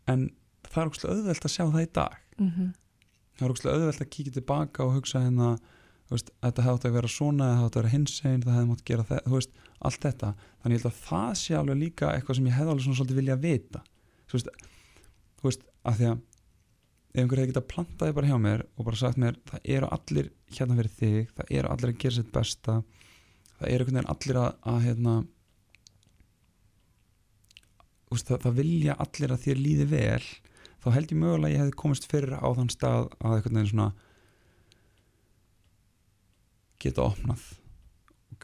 [0.09, 0.29] En
[0.67, 2.21] það er ógslag auðvelt að sjá það í dag.
[2.37, 2.75] Mm -hmm.
[3.37, 5.57] það er ógslag auðvelt að kíkja tilbaka og hugsa hérna
[6.13, 9.07] veist, þetta átt að vera svona hefði átt að vera hinsegin, það hefði mátt gera
[9.09, 12.49] það þú veist, allt þetta, þannig ég held að það sé alveg líka eitthvað sem
[12.49, 13.83] ég hefði alveg svona svolítið vilja vita
[14.27, 14.51] þú veist,
[15.39, 16.25] þú veist að því að
[17.17, 20.33] ef einhver hefði getað plantaði bara hjá mér og bara sagt mér, það eru allir
[20.53, 22.75] hérna fyrir þig, það eru allir að gera sitt besta
[23.57, 25.15] það eru einhvern veginn allir að, að hérna
[28.11, 30.27] veist, það, það vilja allir að þér líði vel
[30.83, 33.73] þá held ég mögulega að ég hefði komist fyrir á þann stað að einhvern veginn
[33.73, 33.89] svona
[36.85, 37.49] geta opnað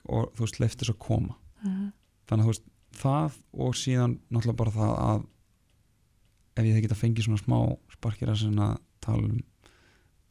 [0.08, 1.90] og þú veist, leiftir svo að koma Mm -hmm.
[2.26, 2.64] þannig að þú veist,
[3.02, 5.20] það og síðan náttúrulega bara það að
[6.56, 7.58] ef ég hefði getað fengið svona smá
[7.94, 9.40] sparkir að tala um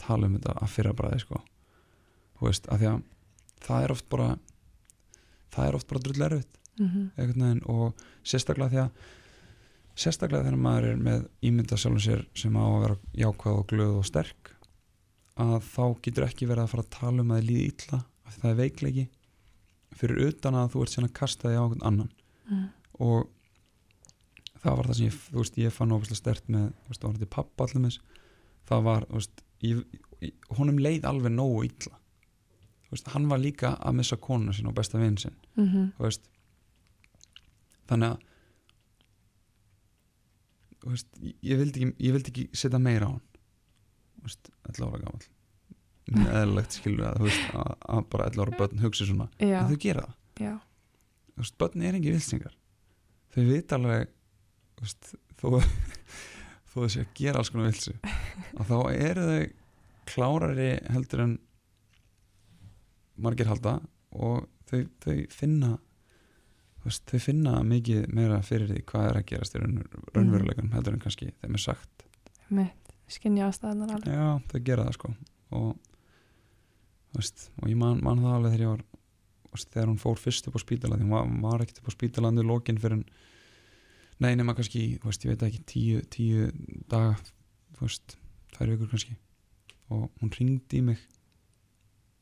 [0.02, 1.42] tala um þetta að fyrra bræði sko
[2.42, 3.02] veist, af því að
[3.62, 4.30] það er oft bara
[5.54, 7.62] það er oft bara drull erfitt Mm -hmm.
[7.70, 7.94] og
[8.24, 8.90] sérstaklega því að
[9.96, 13.98] sérstaklega þegar maður er með ímynda sjálfum sér sem á að vera jákvæð og glöð
[14.00, 14.52] og sterk
[15.38, 18.34] að þá getur ekki verið að fara að tala um að þið líði illa af
[18.34, 19.06] því það er veikleiki
[19.96, 22.12] fyrir utan að þú ert sérna að kasta því á einhvern annan
[22.52, 22.70] Mm.
[23.00, 23.30] og
[24.62, 27.30] það var það sem ég, þú veist, ég fann óbærslega stert með, þú veist, þetta
[27.36, 27.97] pappa allir með
[28.70, 29.82] það var, þú veist, ég,
[30.22, 31.97] ég, honum leið alveg nógu illa.
[32.86, 35.91] Þú veist, hann var líka að missa konuna sín og besta vinn sinn, Mm -hmm.
[35.97, 36.30] þú veist.
[37.88, 38.18] Þannig að
[40.82, 43.28] þú veist, ég, vildi ekki ég vildi ekki setja meira á hann.
[44.18, 45.20] Þú veist, 11 ára
[46.12, 49.59] mjög eðlilegt skilur að, þú veist, að, að bara 11 ára börn hugsi svona, Já,
[49.62, 50.16] en þau gera það.
[50.45, 50.53] Já,
[51.36, 52.57] þú veist, börn er ekki vilsingar
[53.32, 54.09] þau vita alveg
[54.82, 55.62] veist, þó
[56.72, 57.96] þó sé að gera alls konar vilsi
[58.58, 59.46] og þá eru þau
[60.12, 61.38] klárari heldur en
[63.22, 63.78] margir halda
[64.12, 65.72] og þau, þau finna
[66.86, 69.82] veist, þau finna mikið meira fyrir því hvað er að gerast í raun,
[70.16, 72.08] raunveruleikunum heldur en kannski þeim er sagt.
[72.52, 74.16] Mitt skinja aðstæðanar alveg.
[74.16, 75.12] Já, þau gera það sko.
[75.58, 75.72] Og,
[77.18, 78.86] veist, og ég man, man það alveg þegar ég var
[79.52, 81.92] veist, þegar hún fór fyrst upp á spítala því hún var, hún var ekkert upp
[81.92, 83.06] á spítalandu lokin fyrir en
[84.22, 86.50] nei nema kannski, veist, ég veit ekki tíu, tíu
[86.90, 87.16] daga
[87.82, 88.16] þú veist,
[88.54, 89.18] tvær vikur kannski.
[89.92, 91.02] Og hún ringdi í mig.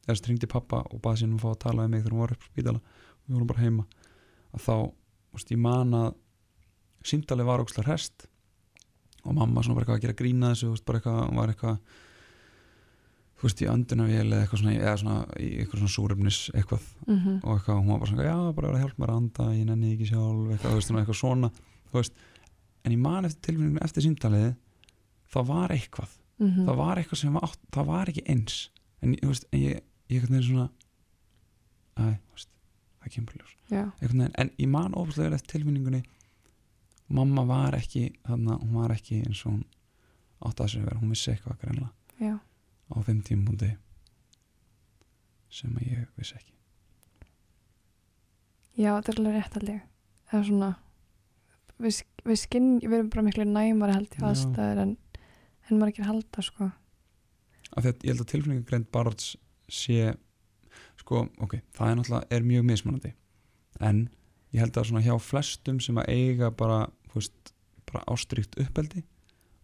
[0.07, 2.23] Þess ringdi pappa og baði sín um að fá að tala við mig þegar hún
[2.23, 2.81] var upp á spítala.
[3.19, 3.85] Og við vorum bara heima.
[4.55, 4.75] Að þá,
[5.29, 6.09] þú veist, ég man að
[7.09, 8.27] símtalið var ókslega rest
[9.25, 11.51] og mamma svona bara eitthvað að gera grína þessu, þú veist, bara eitthvað, hún var
[11.53, 11.77] eitthvað
[13.39, 16.87] þú veist, í öndunavél eða eitthvað svona, eða svona í eitthvað svona súrefnis eitthvað.
[17.05, 17.35] Mm -hmm.
[17.43, 19.65] og eitthvað, hún var bara svona, já, bara vera að hjálpa mér að anda ég
[19.65, 21.51] nenni ekki sjálf, eitthvað, þú veist, svona, eitthvað svona
[21.93, 22.13] veist,
[22.85, 24.55] en ég man eftir tilfinningum eftir símtalið,
[25.33, 26.17] það var eitthvað.
[26.39, 26.65] Mhm.
[26.67, 28.69] það var eitthvað sem var átt, það var ekki eins.
[29.01, 30.69] En, veist, en ég, ég eitthvað neginn svona
[31.99, 32.49] æ, þú veist,
[33.01, 33.55] það kemur ljós.
[33.99, 36.03] Veginn, en ég man ofislega eftir tilfinningunni
[37.09, 39.63] mamma var ekki þannig að hún var ekki eins og hún
[40.45, 41.89] átti að sér að vera, hún vissi eitthvað greinlega
[42.21, 43.69] já, á þeim tímpundi
[45.49, 46.53] sem að ég vissi ekki.
[48.79, 49.81] Já, þetta er alveg rétt alveg
[50.29, 50.69] eða svona
[51.81, 54.95] við, við skinn, við erum bara miklu næmari held í aðstæður en,
[55.67, 56.69] en maður ekki halda sko.
[57.77, 59.35] Að ég held að tilfinningagreind Barts
[59.69, 60.13] sé
[60.99, 63.13] sko, ok, það er náttúrulega er mjög mismunandi.
[63.79, 64.07] En
[64.53, 67.53] ég held að svona hjá flestum sem að eiga bara, þú veist,
[67.89, 69.03] bara ástríkt uppeldi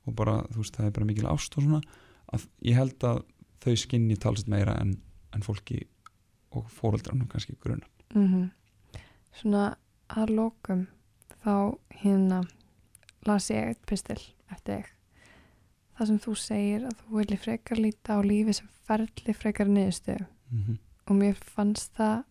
[0.05, 1.81] og bara, þú veist, það er bara mikil ást og svona,
[2.33, 3.23] að ég held að
[3.65, 4.93] þau skinni talsett meira en,
[5.33, 5.81] en fólki
[6.55, 7.89] og fóreldranum kannski grunar.
[8.13, 8.51] mm
[9.35, 9.63] svona
[10.15, 10.85] að lókum
[11.45, 12.41] þá hérna
[13.29, 14.19] las ég eitt pistil
[14.51, 14.91] eftir þig.
[15.95, 20.25] Það sem þú segir að þú vilji frekar líta á lífi sem ferli frekar niðurstöðu.
[20.51, 20.77] Mm -hmm.
[21.07, 22.23] og mér fannst það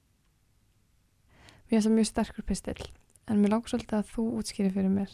[1.64, 2.82] mér finnst það mjög sterkur pistil.
[3.28, 5.10] En mér langar svolítið að þú útskýri fyrir mér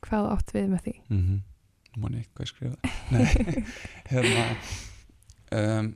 [0.00, 0.94] hvað átt við með því.
[1.08, 1.40] Mm -hmm.
[1.92, 2.76] Ég hvað skrifa
[3.12, 3.26] Nei,
[4.10, 4.44] hérna
[5.52, 5.90] um,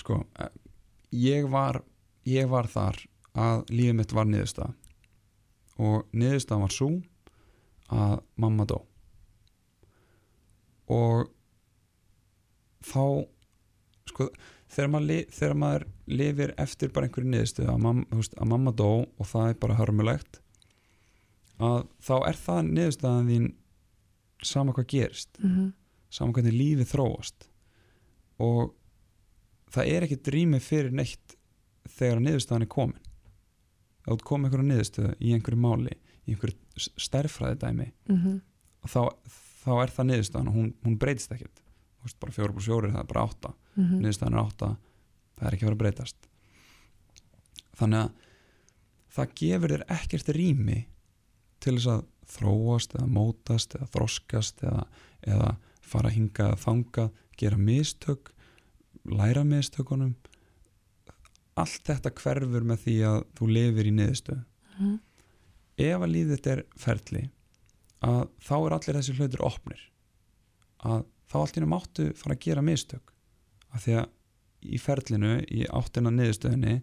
[0.00, 0.54] Sko eh,
[1.12, 1.82] ég var
[2.24, 2.96] ég var þar
[3.38, 4.72] að lífið mitt var niðurstað
[5.82, 6.88] og niðurstað var svo
[7.92, 8.78] að mamma dó.
[10.92, 11.30] Og
[12.84, 13.04] þá
[14.10, 14.28] sko
[14.72, 19.52] þegar maður, þegar maður lifir eftir bara einhverju niðurstöð að, að mamma dó og það
[19.52, 20.40] er bara hörmulegt
[21.62, 23.48] að þá er það niðurstaðan þín
[24.42, 25.72] sama hvað gerist mm -hmm.
[26.10, 27.48] sama hvernig lífið þróast.
[28.42, 28.74] Og
[29.70, 31.36] það er ekki drými fyrir neitt
[31.86, 33.11] þegar niðurstaðan er komin
[34.02, 35.96] ef þú komið einhverju niðurstöðu í einhverju máli
[36.26, 36.56] í einhverju
[36.98, 38.40] stærfræði dæmi Mm
[38.88, 39.02] þá,
[39.62, 41.62] þá er það niðurstaðan og hún, hún breytist ekkert.
[42.02, 43.52] Veist, bara fjóra pluss fjóri það er bara átta.
[43.74, 44.00] -hmm.
[44.02, 44.70] niðurstaðan er átta
[45.38, 46.28] það er ekki að fara að breytast.
[47.78, 48.10] Þannig að
[49.12, 50.78] það gefur þér ekkert rými
[51.62, 54.86] til þess að þróast eða mótast eða þroskast eða,
[55.22, 58.32] eða fara að þangað gera mistök
[59.04, 60.14] læra mistökunum
[61.60, 64.42] allt þetta hverfur með því að þú lifir í niðurstöð
[64.78, 64.98] Mhm.
[65.78, 67.22] ef að lífið þetta er ferli
[68.02, 69.82] að þá er allir þessi hlutur opnir.
[70.82, 73.12] Að þá henni máttu fara að gera mistök.
[73.72, 74.08] Af því að
[74.62, 76.82] í ferlinu í áttina niðurstöðinni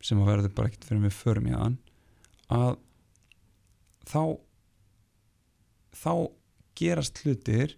[0.00, 1.78] sem að verður bara ekkert fyrir við förum í hann
[2.50, 2.76] að
[4.04, 4.38] þá
[5.94, 6.12] þá
[6.76, 7.76] gerast hlutir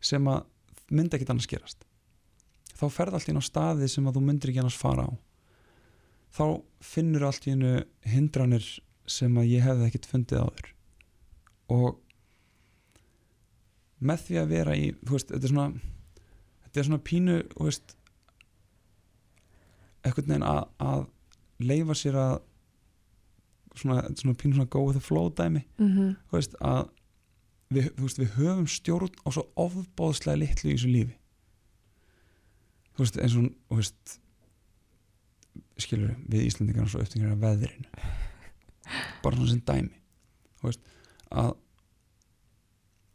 [0.00, 0.44] sem að
[0.90, 1.84] myndi ekkert annars gerast.
[2.78, 5.12] Þá ferð allt henni á staði sem að þú myndir ekki annars fara á
[6.34, 6.44] þá
[6.84, 8.66] finnur allt í hennu hindranir
[9.08, 10.72] sem að ég hefði ekkert fundið áður.
[11.74, 11.96] Og
[13.98, 15.68] með því að vera í þú veist, þetta er svona
[16.64, 17.96] þetta er svona pínu þú veist,
[20.04, 21.06] eitthvað neginn að, að
[21.68, 22.36] leifa sér að
[23.78, 25.64] svona, svona pínu svona go with the flow dæmi.
[25.80, 26.14] Mhm.
[26.30, 26.84] þú veist, að
[27.74, 31.18] við, þú veist, við höfum stjórn á svo ofbóðslega litlu í þessu lífi.
[32.94, 34.18] Þú veist, eins og þú veist
[35.82, 37.88] skilur við Íslandingarna svo upptingir af veðrinu.
[39.24, 40.00] Bara svona sem dæmi.
[40.64, 40.82] Veist,
[41.30, 41.52] að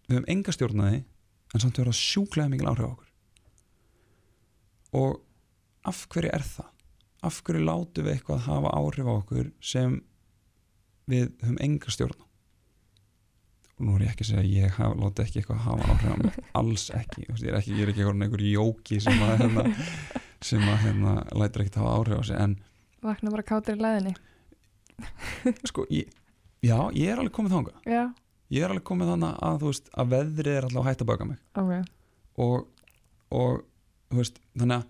[0.07, 1.01] við höfum enga stjórnaði
[1.53, 3.09] en samt verða sjúklega mikil áhrif á okkur.
[4.93, 5.19] Og
[5.89, 6.73] af hverju er það?
[7.23, 9.97] af hverju látum við eitthvað hafa áhrif á okkur sem
[11.09, 12.25] við höfum enga stjórn á?
[13.73, 16.11] Og nú er ég ekki að segja að ég haf, láti ekki eitthvað hafa áhrif
[16.11, 16.41] á mig.
[16.59, 19.65] Alls ekki, ég er ekki, ég er ekki eitthvað einhver jóki sem að hérna,
[20.43, 22.57] sem að hérna, lætur ekki hafa áhrif á sig en
[23.03, 24.13] Vakna bara kátur í læðinni.
[25.69, 26.07] Sko, ég,
[26.63, 27.79] já, ég er alveg komið þangað.
[27.89, 28.03] Já,
[28.55, 31.27] ég er alveg komið þannig að þú veist að veðrið er alltaf hægt að baka
[31.27, 31.39] mig.
[31.59, 31.73] Ok.
[32.45, 32.67] Og,
[33.35, 33.63] og
[34.13, 34.87] þú veist, þannig að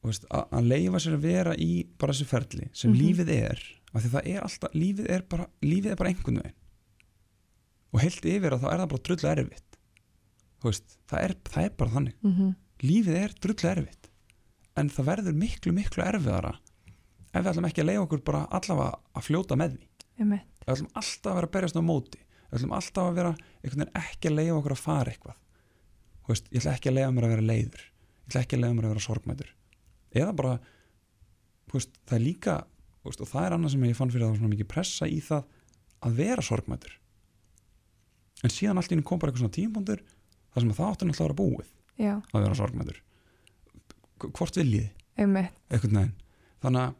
[0.00, 3.00] þú veist, að, að leifa sér að vera í bara þessu ferli sem Mhm.
[3.02, 6.56] lífið er af því það er alltaf, lífið er bara lífið er bara einhvern veginn.
[7.90, 9.69] Og heilt yfir að þá er það bara drullu erfitt
[10.64, 12.18] veist, það er, það er bara þannig.
[12.22, 12.34] Mm
[12.84, 14.08] lífið er drullu erfitt
[14.78, 16.54] en það verður miklu miklu erfiðara
[17.30, 19.86] ef við ætlum ekki að leifa okkur bara allavega að fljóta með því.
[20.20, 20.48] Einmitt.
[20.64, 23.32] við ætlum alltaf að vera að berjast á móti við ætlum alltaf að vera
[24.00, 25.38] ekki að leiða okkur að fara eitthvað.
[26.30, 28.76] Veist, ég ætla ekki að leiða mér að vera leiður ég ætla ekki að leiða
[28.76, 29.52] mér að vera sorgmætur
[30.10, 30.54] eða bara
[31.72, 32.56] veist, það er líka
[33.00, 35.44] og það er annað sem ég fann fyrir að það svona mikið pressa í það
[36.00, 36.96] að vera sorgmætur
[38.44, 40.04] en síðan allt í einu kom bara eitthvað svona tímpóndur
[40.50, 41.68] þar sem að það átti náttúrulega að vera búið
[42.00, 42.98] Já, að vera sorgmætur
[44.20, 44.88] H- hvort viljið
[45.70, 46.14] einhvern veginn.
[46.60, 46.92] Þannig að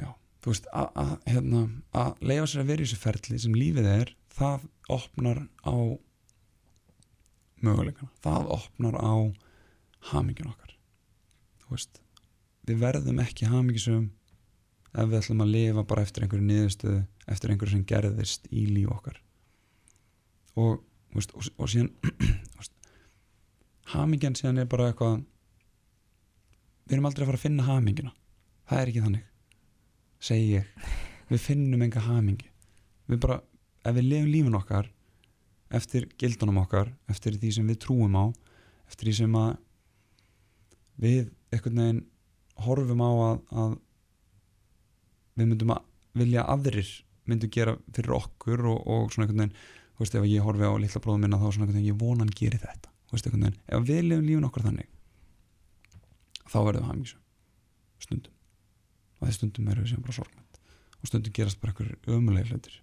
[0.00, 0.08] já,
[0.44, 1.62] þú veist að, að, hérna,
[2.02, 4.66] að leifa sér að vera í þessu ferli sem lífið er það
[4.96, 5.74] opnar á
[7.60, 8.10] möguleikana.
[8.24, 9.12] Það opnar á
[10.12, 10.76] hamingjun okkar.
[11.64, 12.00] Þú veist
[12.68, 14.06] við verðum ekki hamingjusum
[14.90, 18.90] ef við ætlum að lifa bara eftir einhverju niðurstöðu eftir einhverju sem gerðist í líf
[18.96, 19.20] okkar
[20.58, 20.80] og,
[21.14, 21.92] veist, og, og síðan
[23.94, 25.20] hamingjan síðan er bara eitthvað
[26.86, 28.14] við erum aldrei að fara að finna haminguna
[28.70, 29.26] það er ekki þannig
[30.20, 30.86] segi ég,
[31.30, 32.48] við finnum enga hamingi.
[33.10, 33.40] Við bara,
[33.86, 34.90] ef við lefum lífin okkar
[35.74, 38.24] eftir gildunum okkar eftir því sem við trúum á
[38.90, 39.52] eftir því sem að
[41.00, 42.00] við einhvern veginn
[42.60, 43.76] horfum á að, að
[45.38, 45.86] við myndum að
[46.20, 46.90] vilja aðrir
[47.30, 49.56] myndu gera fyrir okkur og, og svona einhvern veginn
[50.00, 52.30] þú veist ef ég horfi á litla bróðum minna þá svona einhvern veginn ég vonan
[52.32, 52.88] geri þetta.
[53.04, 54.86] Þú veist einhvern veginn, ef við lefum lífin okkar þannig
[56.48, 57.20] þá verðum við hamingisum
[58.00, 58.38] stundum.
[59.20, 60.60] Og þeir stundum eru við sem bara sorgmætt
[60.96, 62.78] og stundum gerast bara einhver ömuleg hlutir.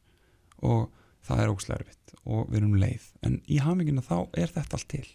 [0.62, 0.92] Og
[1.26, 2.14] það er ógslega erfitt.
[2.30, 3.08] Og við erum leið.
[3.26, 5.08] En í hamingina þá er þetta allt til.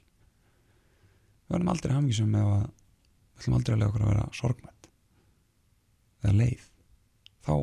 [1.47, 4.91] Við verðum aldrei hamingisum ef að við ætlum aldrei að lega okkur að vera sorgmætt
[6.23, 6.67] eða leið.
[7.47, 7.55] Þá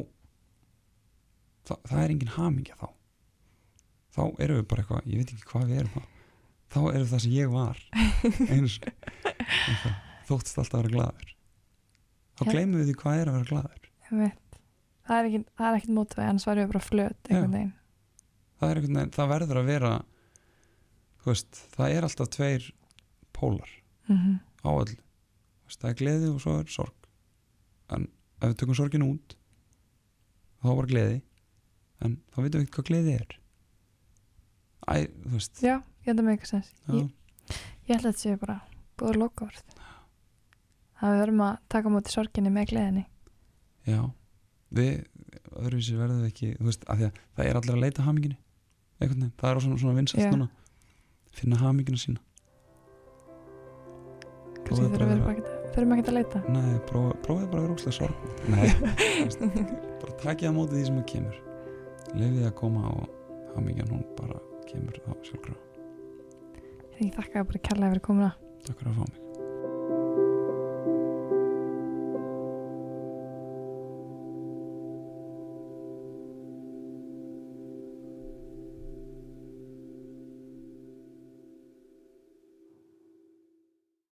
[1.67, 2.87] það, það er engin hamingja þá
[4.15, 6.05] þá erum við bara eitthvað, ég veit ekki hvað við erum þá.
[6.69, 7.81] Þá erum við það sem ég var.
[8.53, 9.97] Sinni Eitthvað,
[10.29, 11.33] þóttist alltaf að vera glaður.
[12.39, 12.51] Þá Já.
[12.53, 13.49] gleymum við því hvað er að vera
[14.09, 14.59] Einmitt.
[15.09, 17.29] það er ekki, það er ekkert mótvæg annars varum við bara flöt
[18.59, 19.91] það, er veginn, það verður að vera
[21.25, 22.69] veist, það er alltaf tveir
[23.35, 23.73] pólar
[24.09, 27.09] mm á öll veist, það er gleði og svo er sorg.
[27.95, 28.07] En
[28.41, 29.35] ef við tökum sorgin út
[30.59, 31.19] þá bara gleði.
[32.03, 33.38] En þá veitum við ekki hvað gleði er
[34.89, 34.97] æ,
[35.63, 37.09] já, ég held að með eitthvað sens ég,
[37.89, 38.57] ég held að þetta séu bara
[38.99, 39.17] búið að
[41.15, 43.03] við verðum að taka á móti sorginni með gleðinni.
[43.87, 44.01] Já.
[44.75, 44.89] Við
[45.59, 48.05] öðruvísi verðum ekki veist, af því að það er allir að leita
[49.13, 50.49] veginn, það er svona, svona vinsast núna.
[51.39, 52.19] Finna hamingina sína.
[54.65, 56.41] Kannski þurfum við ekki þurfum ekki að leita.
[56.51, 58.17] Nei, prófa- prófaðu bara að vera óslega sorg.
[58.51, 58.67] Nei,
[60.03, 61.39] bara takið á móti því sem það kemur.
[62.19, 63.09] Leifið að koma og
[63.55, 65.65] hamingjan hún bara kemur á sjálfkrafa.
[66.99, 69.28] Ég þakka bara kærlega fyrir komuna Takk fyrir að fá mig